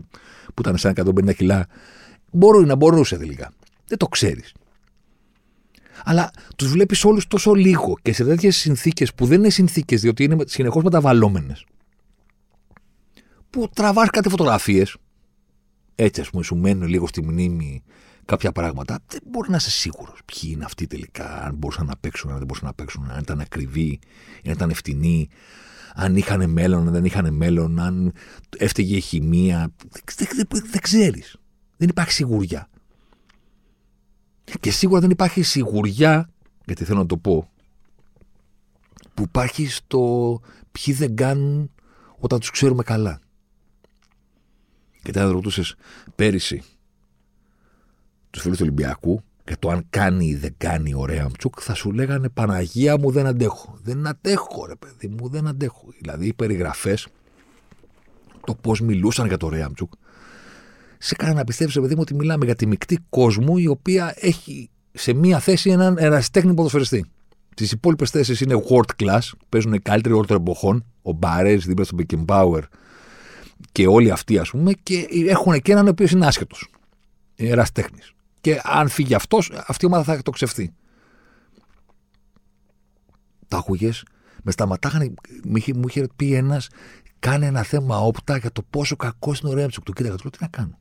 [0.54, 1.68] που ήταν σαν 150 κιλά.
[2.32, 3.52] Μπορεί να μπορούσε τελικά.
[3.88, 4.54] Δεν το ξέρεις.
[6.04, 10.24] Αλλά τους βλέπεις όλους τόσο λίγο και σε τέτοιες συνθήκες που δεν είναι συνθήκες, διότι
[10.24, 11.66] είναι συνεχώς μεταβαλλόμενες.
[13.50, 14.98] Που τραβάς κάτι φωτογραφίες.
[15.96, 17.84] Έτσι, ας πούμε, σου μένουν λίγο στη μνήμη
[18.26, 22.30] κάποια πράγματα, δεν μπορεί να είσαι σίγουρος ποιοι είναι αυτοί τελικά, αν μπορούσαν να παίξουν,
[22.32, 24.00] αν δεν μπορούσαν να παίξουν, αν ήταν ακριβοί,
[24.46, 25.30] αν ήταν ευθυνοί,
[25.94, 28.14] αν είχαν μέλλον, αν δεν είχαν μέλλον, αν
[28.58, 29.72] έφταιγε η χημεία.
[30.16, 31.36] Δεν, δεν, δεν ξέρεις.
[31.78, 32.70] Δεν υπάρχει σιγουριά.
[34.60, 36.30] Και σίγουρα δεν υπάρχει σιγουριά,
[36.66, 37.50] γιατί θέλω να το πω,
[39.14, 41.72] που υπάρχει στο ποιοι δεν κάνουν
[42.18, 43.20] όταν τους ξέρουμε καλά.
[45.02, 45.76] Και αν ρωτούσες
[46.16, 46.64] πέρυσι
[48.34, 51.92] τους φίλους του Ολυμπιακού και το αν κάνει ή δεν κάνει ο Ρέαμτσουκ, θα σου
[51.92, 53.80] λέγανε Παναγία μου δεν αντέχω.
[53.84, 55.86] Δεν αντέχω, ρε παιδί μου, δεν αντέχω.
[56.00, 57.08] Δηλαδή οι περιγραφές,
[58.46, 59.94] το πώς μιλούσαν για το Ρέαμτσουκ,
[60.98, 64.70] σε κάνει να πιστεύει, παιδί μου, ότι μιλάμε για τη μεικτή κόσμου η οποία έχει
[64.94, 67.06] σε μία θέση έναν ερασιτέχνη ποδοσφαιριστή.
[67.56, 70.86] Τις υπόλοιπες θέσεις είναι world class, παίζουν οι καλύτεροι όλων των εποχών.
[71.02, 72.62] Ο Μπαρέ δίπλα στον Beckenbauer
[73.72, 76.70] και όλοι αυτοί, ας πούμε, και έχουν και έναν ο οποίος είναι άσχετος.
[77.36, 78.14] Ερασιτέχνης.
[78.44, 80.74] Και αν φύγει αυτός, αυτή η ομάδα θα το ξεφθεί.
[83.48, 84.06] Τα άκουγες,
[84.44, 85.14] με σταματάγανε.
[85.76, 86.70] Μου είχε πει ένας,
[87.20, 89.84] κάνε ένα θέμα όπτα για το πόσο κακό είναι ο Ρέμψοκ.
[89.84, 90.80] Του κοίταγα, του λέω τι να κάνω;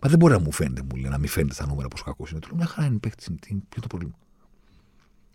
[0.00, 2.30] Μα δεν μπορεί να μου φαίνεται, μου λέει, να μην φαίνεται στα νούμερα πόσο κακός
[2.30, 2.40] είναι.
[2.40, 3.24] Του λέω μια χαρά είναι παίχτη.
[3.40, 4.14] Ποιο είναι το πρόβλημα;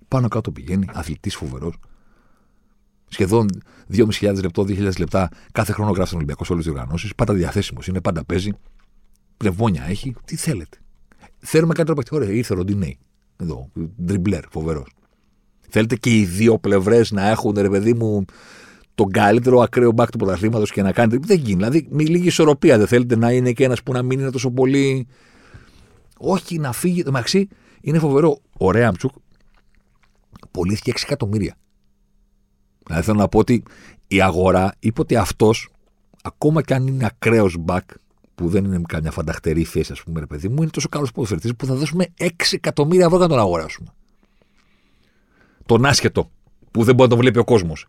[0.08, 1.76] Πάνω κάτω πηγαίνει, αθλητής φοβερός.
[3.08, 3.48] Σχεδόν
[3.88, 7.16] 2.500 λεπτό, 2.000 λεπτά κάθε χρόνο γράφει στον Ολυμπιακό σε όλες τις οργανώσεις.
[7.16, 8.52] Πάντα διαθέσιμος είναι, πάντα παίζει.
[9.38, 10.16] Πνευμόνια έχει.
[10.26, 10.78] Τι θέλετε.
[11.40, 12.16] Θέλουμε κάτι τρόπο.
[12.16, 12.98] Ωραία, ήρθε ο Ροντινέη.
[13.38, 13.70] Εδώ,
[14.04, 14.94] ντριμπλερ, φοβερός.
[15.70, 18.26] Θέλετε και οι δύο πλευρές να έχουν, ρε παιδί μου,
[18.96, 21.18] τον καλύτερο ακραίο μπακ του πρωταθλήματος και να κάνετε.
[21.22, 21.56] Δεν γίνει.
[21.56, 24.52] Δηλαδή, με λίγη ισορροπία δεν θέλετε να είναι και ένας που να μην είναι τόσο
[24.52, 25.08] πολύ.
[26.18, 27.04] Όχι, να φύγει.
[27.04, 27.48] Το μαξί
[27.82, 28.40] είναι φοβερό.
[28.58, 29.12] Ο Ρέαμτσουκ
[30.52, 31.56] πωλήθηκε 6 εκατομμύρια.
[32.86, 33.64] Δηλαδή θέλω να πω ότι
[34.08, 35.70] η αγορά είπε ότι αυτός,
[36.24, 37.90] ακόμα και αν είναι ακραίος μπακ,
[38.40, 41.56] που δεν είναι καμιά φανταχτερή θέση, ας πούμε, ρε παιδί μου, είναι τόσο καλός ποδοσφαιριστής
[41.56, 43.90] που θα δώσουμε 6 εκατομμύρια ευρώ για τον αγοράσουμε.
[45.66, 46.32] Τον άσχετο,
[46.72, 47.88] που δεν μπορεί να τον βλέπει ο κόσμος.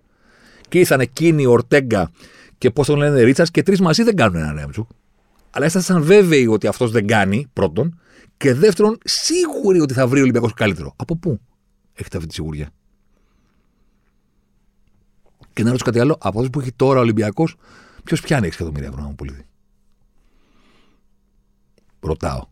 [0.68, 2.11] Και ήρθαν εκείνοι, Ορτέγκα
[2.59, 4.86] και πώς τον λένε Ρίτσα, και τρεις μαζί δεν κάνουν ένα ρέμτσου.
[5.51, 7.98] Αλλά ήσασταν βέβαιοι ότι αυτός δεν κάνει, πρώτον.
[8.36, 10.92] Και δεύτερον, σίγουροι ότι θα βρει ο Ολυμπιακός καλύτερο.
[10.96, 11.40] Από πού
[11.92, 12.70] έχετε αυτή τη σιγουριά;
[15.53, 17.57] Και να ρωτήσω κάτι άλλο, από αυτό που έχει τώρα ο Ολυμπιακός,
[18.05, 19.44] ποιος πιάνει 6 εκατομμύρια ευρώ να μου πουλήσει.
[22.01, 22.46] Ρωτάω.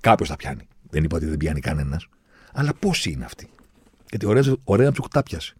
[0.00, 0.68] Κάποιος θα πιάνει.
[0.90, 2.08] Δεν είπα ότι δεν πιάνει κανένας.
[2.52, 3.48] Αλλά πόσοι είναι αυτοί;
[4.10, 5.54] Γιατί ωραία, ωραία να τους πιάσει.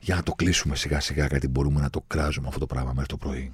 [0.00, 3.08] Για να το κλείσουμε σιγά σιγά, γιατί μπορούμε να το κράζουμε αυτό το πράγμα μέχρι
[3.08, 3.52] το πρωί.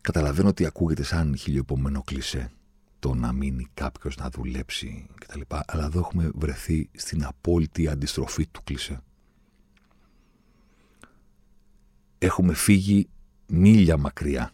[0.00, 2.50] Καταλαβαίνω ότι ακούγεται σαν χιλιοπομενό κλισέ
[2.98, 5.40] το να μείνει κάποιος να δουλέψει κτλ.
[5.66, 9.02] Αλλά εδώ έχουμε βρεθεί στην απόλυτη αντιστροφή του κλισέ.
[12.24, 13.08] Έχουμε φύγει
[13.46, 14.50] μίλια μακριά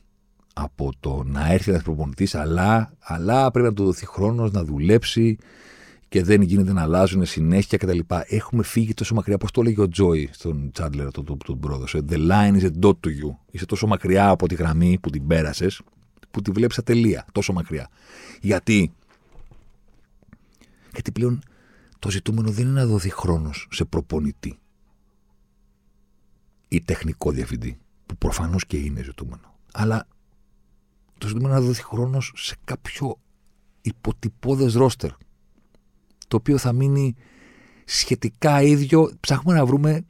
[0.54, 5.38] από το να έρθει ένας προπονητής, αλλά, αλλά πρέπει να του δοθεί χρόνος να δουλέψει
[6.08, 7.98] και δεν γίνεται να αλλάζουν συνέχεια κτλ.
[8.26, 12.00] Έχουμε φύγει τόσο μακριά, όπω το έλεγε ο Τζόι στον Τσάντλερ, τον, τον, τον πρόεδρο.
[12.08, 13.36] The line is a dot to you.
[13.50, 15.80] Είσαι τόσο μακριά από τη γραμμή που την πέρασες,
[16.30, 17.26] που τη βλέπεις ατελεία.
[17.32, 17.88] Τόσο μακριά.
[18.40, 18.92] Γιατί,
[20.92, 21.42] γιατί πλέον
[21.98, 24.58] το ζητούμενο δεν είναι να δοθεί χρόνος σε προπονητή
[26.68, 29.54] ή τεχνικό διευθυντή, που προφανώς και είναι ζητούμενο.
[29.72, 30.06] Αλλά
[31.18, 33.18] το ζητούμενο είναι να δοθεί χρόνος σε κάποιο
[33.80, 35.10] υποτυπώδες ρόστερ
[36.28, 37.14] το οποίο θα μείνει
[37.84, 39.10] σχετικά ίδιο.
[39.20, 40.06] Ψάχνουμε να βρούμε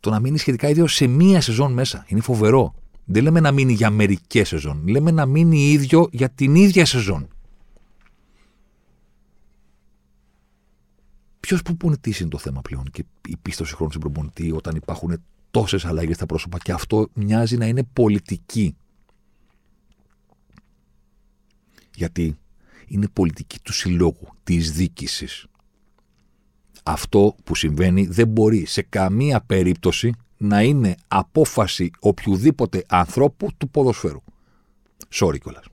[0.00, 2.04] το να μείνει σχετικά ίδιο σε μία σεζόν μέσα.
[2.08, 2.74] Είναι φοβερό.
[3.04, 4.88] Δεν λέμε να μείνει για μερικές σεζόν.
[4.88, 7.28] Λέμε να μείνει ίδιο για την ίδια σεζόν.
[11.40, 15.84] Ποιος προπονητή είναι το θέμα πλέον και η πίστοση χρόνου στην προπονητή όταν υπάρχουν τόσες
[15.84, 18.76] αλλαγές στα πρόσωπα και αυτό μοιάζει να είναι πολιτική.
[21.94, 22.38] Γιατί
[22.86, 25.46] είναι πολιτική του συλλόγου, της δίκησης.
[26.82, 34.22] Αυτό που συμβαίνει δεν μπορεί σε καμία περίπτωση να είναι απόφαση οποιοδήποτε ανθρώπου του ποδοσφαίρου.
[35.14, 35.64] Sorry κιόλας.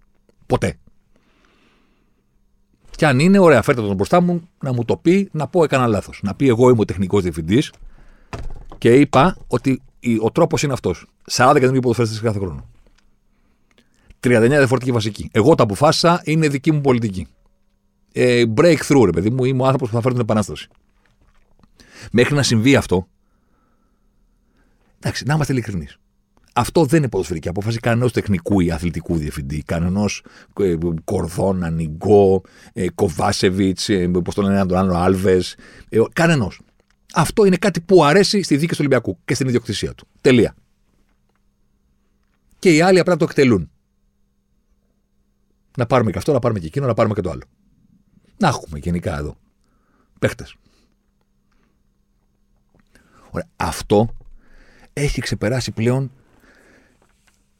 [0.45, 0.77] Ποτέ.
[2.95, 5.87] Και αν είναι, ωραία, φέρτε τον μπροστά μου να μου το πει, να πω έκανα
[5.87, 6.19] λάθος.
[6.23, 7.71] Να πει εγώ είμαι ο τεχνικός διευθυντής
[8.77, 9.81] και είπα ότι
[10.21, 11.05] ο τρόπος είναι αυτός.
[11.31, 12.69] 40 εκατομμύρια ποδοσφαίρες κάθε χρόνο.
[14.19, 15.29] 39 διαφορετική βασική.
[15.31, 17.27] Εγώ τα αποφάσισα, είναι δική μου πολιτική.
[18.13, 20.67] Ε, breakthrough, ρε παιδί μου, είμαι ο άνθρωπος που θα φέρει την επανάσταση.
[22.11, 23.07] Μέχρι να συμβεί αυτό.
[24.99, 25.97] Εντάξει, να είμαστε ειλικρινείς.
[26.53, 30.21] Αυτό δεν είναι ποδοσφαιρική απόφαση κανένας τεχνικού ή αθλητικού διευθυντή, κανένας
[30.59, 32.41] ε, Κορδόνα, Νιγκό,
[32.73, 35.55] ε, Κοβάσεβιτς, ε, πώς το λένε τον άλλο, Άλβες.
[35.89, 36.59] Ε, κανένας.
[37.13, 40.07] Αυτό είναι κάτι που αρέσει στη δίκη του Ολυμπιακού και στην ιδιοκτησία του.
[40.21, 40.55] Τελεία.
[42.59, 43.71] Και οι άλλοι απλά το εκτελούν.
[45.77, 47.43] Να πάρουμε και αυτό, να πάρουμε και εκείνο, να πάρουμε και το άλλο.
[48.37, 49.37] Να έχουμε γενικά εδώ.
[50.19, 50.55] Παίχτες.
[53.55, 54.15] Αυτό
[54.93, 56.11] έχει ξεπεράσει πλέον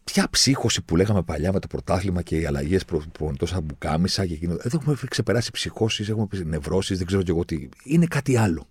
[0.03, 4.33] ποια ψύχωση που λέγαμε παλιά με το πρωτάθλημα και οι αλλαγές προπονητών σαν μπουκάμισα και
[4.33, 4.53] εκείνο.
[4.53, 7.69] Εδώ έχουμε ξεπεράσει ψυχώσεις, έχουμε νευρώσεις, δεν ξέρω και εγώ τι.
[7.83, 8.67] Είναι κάτι άλλο.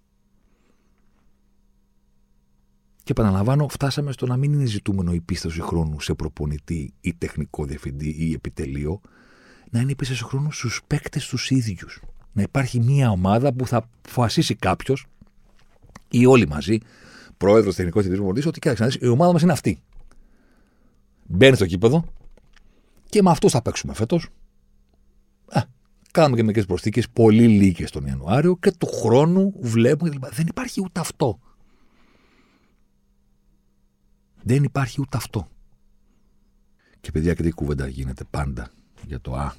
[3.06, 7.64] Και επαναλαμβάνω, φτάσαμε στο να μην είναι ζητούμενο η πίστοση χρόνου σε προπονητή ή τεχνικό
[7.64, 9.00] διευθυντή ή επιτελείο,
[9.70, 12.02] να είναι η πίστοση χρόνου στους παίκτες τους ίδιους.
[12.32, 15.06] Να υπάρχει μια ομάδα που θα αποφασίσει κάποιος
[16.10, 16.78] ή όλοι μαζί,
[17.36, 19.82] πρόεδρος, τεχνικός διευθυντής, ότι κοίταξε, η ομάδα μας είναι αυτή.
[21.26, 22.04] Μπαίνει στο κήπεδο
[23.08, 24.28] και με αυτού θα παίξουμε φέτος.
[26.10, 30.10] Κάνουμε και μερικές προσθήκες, πολύ λίγες τον Ιανουάριο και του χρόνου βλέπουμε.
[30.30, 31.38] Δεν υπάρχει ούτε αυτό.
[34.46, 35.48] Δεν υπάρχει ούτε αυτό.
[37.00, 38.70] Και παιδιά, και τι κουβέντα γίνεται πάντα
[39.06, 39.54] για το Α,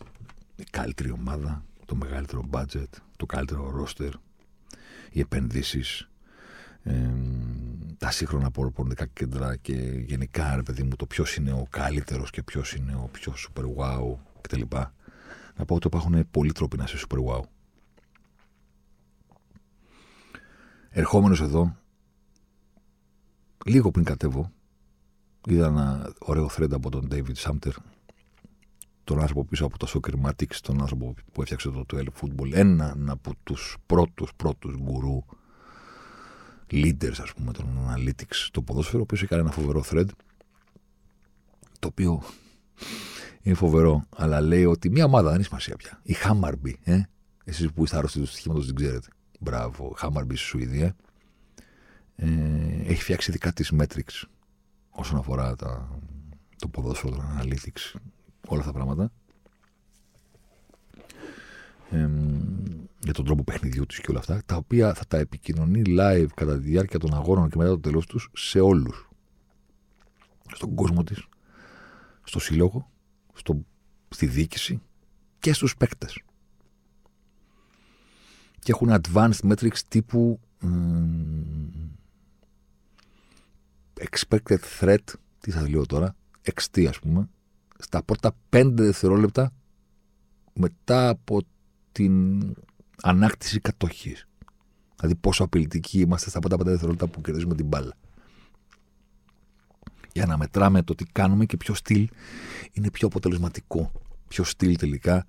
[0.56, 4.12] η καλύτερη ομάδα, το μεγαλύτερο budget, το καλύτερο roster,
[5.12, 6.10] οι επενδύσεις,
[6.84, 7.14] ε,
[7.98, 9.74] τα σύγχρονα προπονητικά κέντρα και
[10.06, 13.64] γενικά, ρε παιδί μου, το ποιος είναι ο καλύτερος και ποιος είναι ο πιο super
[13.64, 14.62] wow κτλ.
[15.56, 17.42] Να πω ότι υπάρχουν πολλοί τρόποι να είσαι super wow.
[20.90, 21.76] Ερχόμενος εδώ,
[23.66, 24.52] λίγο πριν κατέβω,
[25.54, 27.72] είδα ένα ωραίο thread από τον David Sumter,
[29.04, 33.32] τον άνθρωπο πίσω από το Soccer τον άνθρωπο που έφτιαξε το 12 Football, έναν από
[33.43, 35.24] τους πρώτους πρώτους γκουρού
[36.72, 40.08] leaders ας πούμε των analytics το ποδόσφαιρο, ο οποίος έκανε ένα φοβερό thread
[41.80, 42.22] το οποίο
[43.41, 46.00] είναι φοβερό, αλλά λέει ότι μια ομάδα δεν έχει σημασία πια.
[46.04, 47.02] Η Χάμαρμπι, ε;
[47.43, 49.08] εσείς που είστε άρρωστοι του στοιχήματος δεν ξέρετε.
[49.39, 50.95] Μπράβο, Χάμαρμπι στη Σουηδία.
[52.16, 52.28] Ε,
[52.86, 54.24] έχει φτιάξει δικά της metrics
[55.00, 56.00] όσον αφορά τα,
[56.58, 58.00] το ποδόσφαιρο, το analytics,
[58.48, 59.12] όλα αυτά τα πράγματα.
[61.91, 62.10] Ε,
[63.04, 66.54] για τον τρόπο παιχνιδιού τους και όλα αυτά, τα οποία θα τα επικοινωνεί live κατά
[66.54, 69.10] τη διάρκεια των αγώνων και μετά το τέλος τους σε όλους.
[70.54, 71.28] Στον κόσμο της,
[72.24, 72.89] στο σύλλογο,
[73.34, 73.66] στο,
[74.10, 74.82] στη διοίκηση
[75.39, 76.22] και στους παίκτες.
[78.60, 80.39] Και έχουν advanced metrics τύπου
[84.00, 85.04] expected threat,
[85.39, 86.16] τι θα λέω τώρα,
[86.54, 87.30] XT ας πούμε,
[87.80, 89.52] στα πρώτα 5 δευτερόλεπτα
[90.54, 91.41] μετά από
[91.91, 92.43] την
[93.02, 94.28] ανάκτηση κατοχής.
[94.95, 97.93] Δηλαδή πόσο απειλητικοί είμαστε στα πρώτα 5 δευτερόλεπτα που κερδίζουμε την μπάλα
[100.18, 102.10] για να μετράμε το τι κάνουμε και ποιο στυλ
[102.72, 103.91] είναι πιο αποτελεσματικό.
[104.28, 105.26] Ποιο στυλ τελικά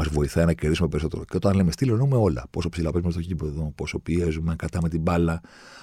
[0.00, 1.24] μας βοηθάει να κερδίσουμε περισσότερο.
[1.24, 2.46] Και όταν λέμε στυλ, εννοούμε όλα.
[2.50, 5.40] Πόσο ψηλά παίζουμε στο κήπεδο, πόσο πιέζουμε, κατάμε την μπάλα,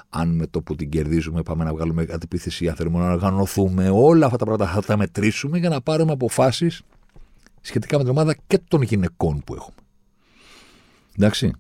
[0.10, 3.90] αν με το που την κερδίζουμε πάμε να βγάλουμε αντιπίθεση, αν θέλουμε να οργανωθούμε.
[3.90, 6.82] Όλα αυτά τα πράγματα θα τα μετρήσουμε για να πάρουμε αποφάσεις
[7.62, 9.76] σχετικά με την ομάδα και των γυναικών που έχουμε.
[11.18, 11.54] Εντάξει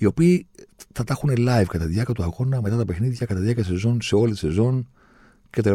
[0.00, 0.46] οι οποίοι
[0.92, 3.64] θα τα έχουν live κατά τη διάρκεια του αγώνα, μετά τα παιχνίδια, κατά τη διάρκεια
[3.64, 4.88] σεζόν, σε όλη τη σεζόν
[5.50, 5.74] κτλ.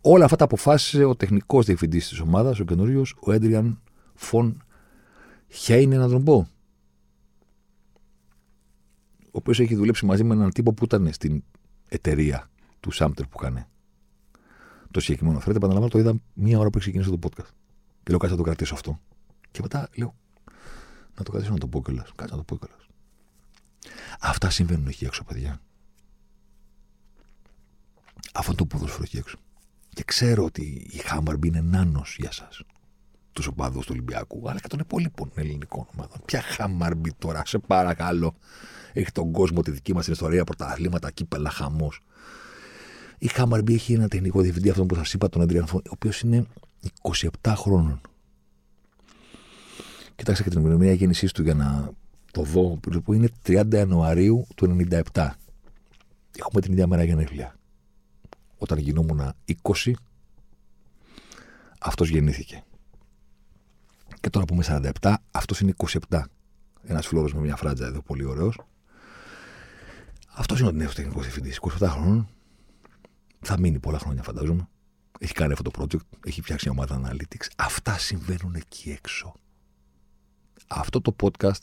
[0.00, 3.80] Όλα αυτά τα αποφάσισε ο τεχνικός διευθυντής της ομάδας, ο καινούριος, ο Έντριαν
[4.14, 4.62] Φον
[5.48, 6.48] Χέινε, να τον πω.
[9.24, 11.44] Ο οποίος έχει δουλέψει μαζί με έναν τύπο που ήταν στην
[11.88, 12.50] εταιρεία
[12.80, 13.68] του Σάμπτερ που έκανε
[14.90, 15.56] το συγκεκριμένο θρέτ.
[15.56, 17.50] Επαναλαμβάνω, το είδα μία ώρα που ξεκίνησε το podcast.
[18.02, 19.00] Και λέω, κάτσε να το κρατήσω αυτό.
[19.50, 20.14] Και μετά λέω,
[21.16, 22.12] να το κρατήσω να το πω κιόλας.
[22.14, 22.86] Κάτσε να το πω κιόλας.
[24.20, 25.60] Αυτά συμβαίνουν εκεί έξω, παιδιά.
[28.34, 29.38] Αυτό το ποδόσφαιρο εκεί έξω.
[29.88, 32.48] Και ξέρω ότι η Χάμπαρμπι είναι νάνος για εσά.
[33.34, 36.18] Τους οπαδούς του Ολυμπιακού, αλλά και των υπόλοιπων ελληνικών ομάδων.
[36.24, 38.34] Ποια Χάμπαρμπι τώρα, σε παρακαλώ.
[38.92, 42.00] Έχει τον κόσμο τη δική μας ιστορία, πρωταθλήματα, κύπελα, χαμός.
[43.18, 46.46] Η Χάμπαρμπι έχει ένα τεχνικό διευθυντή, αυτό που σας είπα, τον Αντριάν ο οποίος είναι
[47.02, 48.00] 27 χρόνων.
[50.16, 51.90] Κοιτάξτε και την ημερομηνία γέννησής του για να
[52.30, 54.76] το δω, που είναι 30 Ιανουαρίου του
[55.12, 55.28] 97.
[56.38, 57.56] Έχουμε την ίδια μέρα γενέθλια.
[58.58, 59.32] Όταν γινόμουν
[59.62, 59.92] 20,
[61.80, 62.64] αυτός γεννήθηκε.
[64.24, 65.74] Και τώρα που είμαι 47, αυτός είναι
[66.08, 66.22] 27.
[66.82, 68.58] Ένας φλόρος με μια φράτζα εδώ, πολύ ωραίος.
[70.28, 72.28] Αυτός είναι ο νέος τεχνικός διευθυντής, 27 χρόνων.
[73.40, 74.68] Θα μείνει πολλά χρόνια φαντάζομαι.
[75.18, 77.46] Έχει κάνει αυτό το project, έχει φτιάξει μια ομάδα analytics.
[77.56, 79.34] Αυτά συμβαίνουν εκεί έξω.
[80.66, 81.62] Αυτό το podcast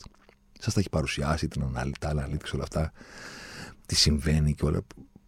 [0.59, 2.91] Σας τα έχει παρουσιάσει την ανάλυση, τα analytics, όλα αυτά.
[3.85, 4.81] Τι συμβαίνει και όλα.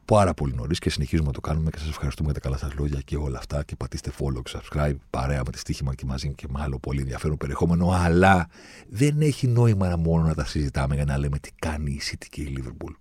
[0.06, 2.74] Πάρα πολύ νωρίς και συνεχίζουμε να το κάνουμε και σας ευχαριστούμε για τα καλά σας
[2.80, 3.64] λόγια και όλα αυτά.
[3.64, 7.00] Και πατήστε follow και subscribe παρέα με τη στοίχημα και μαζί και με άλλο πολύ
[7.00, 7.90] ενδιαφέρον περιεχόμενο.
[7.92, 8.48] Αλλά
[8.90, 12.42] δεν έχει νόημα μόνο να τα συζητάμε για να λέμε τι κάνει η City και
[12.42, 12.94] η Liverpool.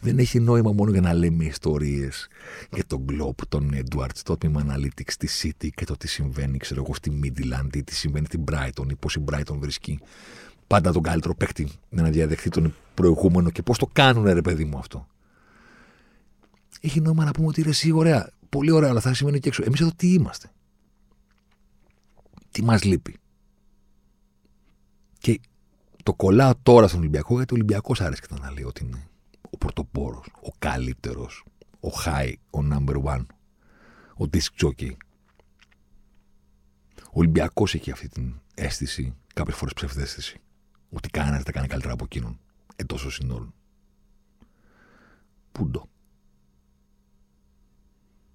[0.00, 2.28] Δεν έχει νόημα μόνο για να λέμε ιστορίες
[2.72, 6.82] για τον Globe, τον Edwards, το τμήμα Analytics στη City και το τι συμβαίνει, ξέρω
[6.84, 9.98] εγώ, στη Midland ή τι συμβαίνει στην Brighton ή πώς η Brighton βρίσκει
[10.66, 14.78] πάντα τον καλύτερο παίκτη να διαδεχθεί τον προηγούμενο και πώς το κάνουν, ρε παιδί μου
[14.78, 15.06] αυτό.
[16.80, 18.30] Έχει νόημα να πούμε ότι είναι εσύ ωραία.
[18.48, 19.62] Πολύ ωραία, αλλά θα σημαίνει και έξω.
[19.64, 20.50] Εμείς εδώ τι είμαστε;
[22.50, 23.16] Τι μας λείπει;
[25.18, 25.40] Και
[26.02, 29.08] το κολλάω τώρα στον Ολυμπιακό, γιατί ο Ολυμπιακός άρεσε να λέει ότι είναι
[29.50, 31.44] ο πρωτοπόρος, ο καλύτερος,
[31.80, 33.26] ο high, ο number one,
[34.16, 34.92] ο disc jockey.
[37.04, 40.40] Ο Ολυμπιακός έχει αυτή την αίσθηση, κάποιες φορές ψευδέστηση,
[40.90, 42.40] ότι κανένας δεν τα κάνει καλύτερα από εκείνον
[42.76, 43.54] εντός των συνόλων.
[45.52, 45.89] Πούντο.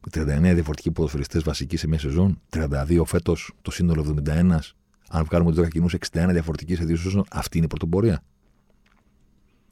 [0.05, 4.59] Οι 39 διαφορετικοί ποδοσφαιριστές βασικοί σε μια σεζόν, 32 φέτος, το σύνολο 71.
[5.09, 8.23] Αν βγάλουμε του 10 κοινού, 61 διαφορετικοί σε δύο σεζόν, αυτή είναι η πρωτοπορία.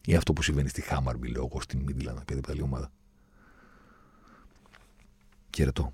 [0.06, 2.92] Ή αυτό που συμβαίνει στη Χάμαρμπι, λέω εγώ, στην Μίτλαντ, οποιαδήποτε άλλη ομάδα.
[5.56, 5.94] Χαιρετώ.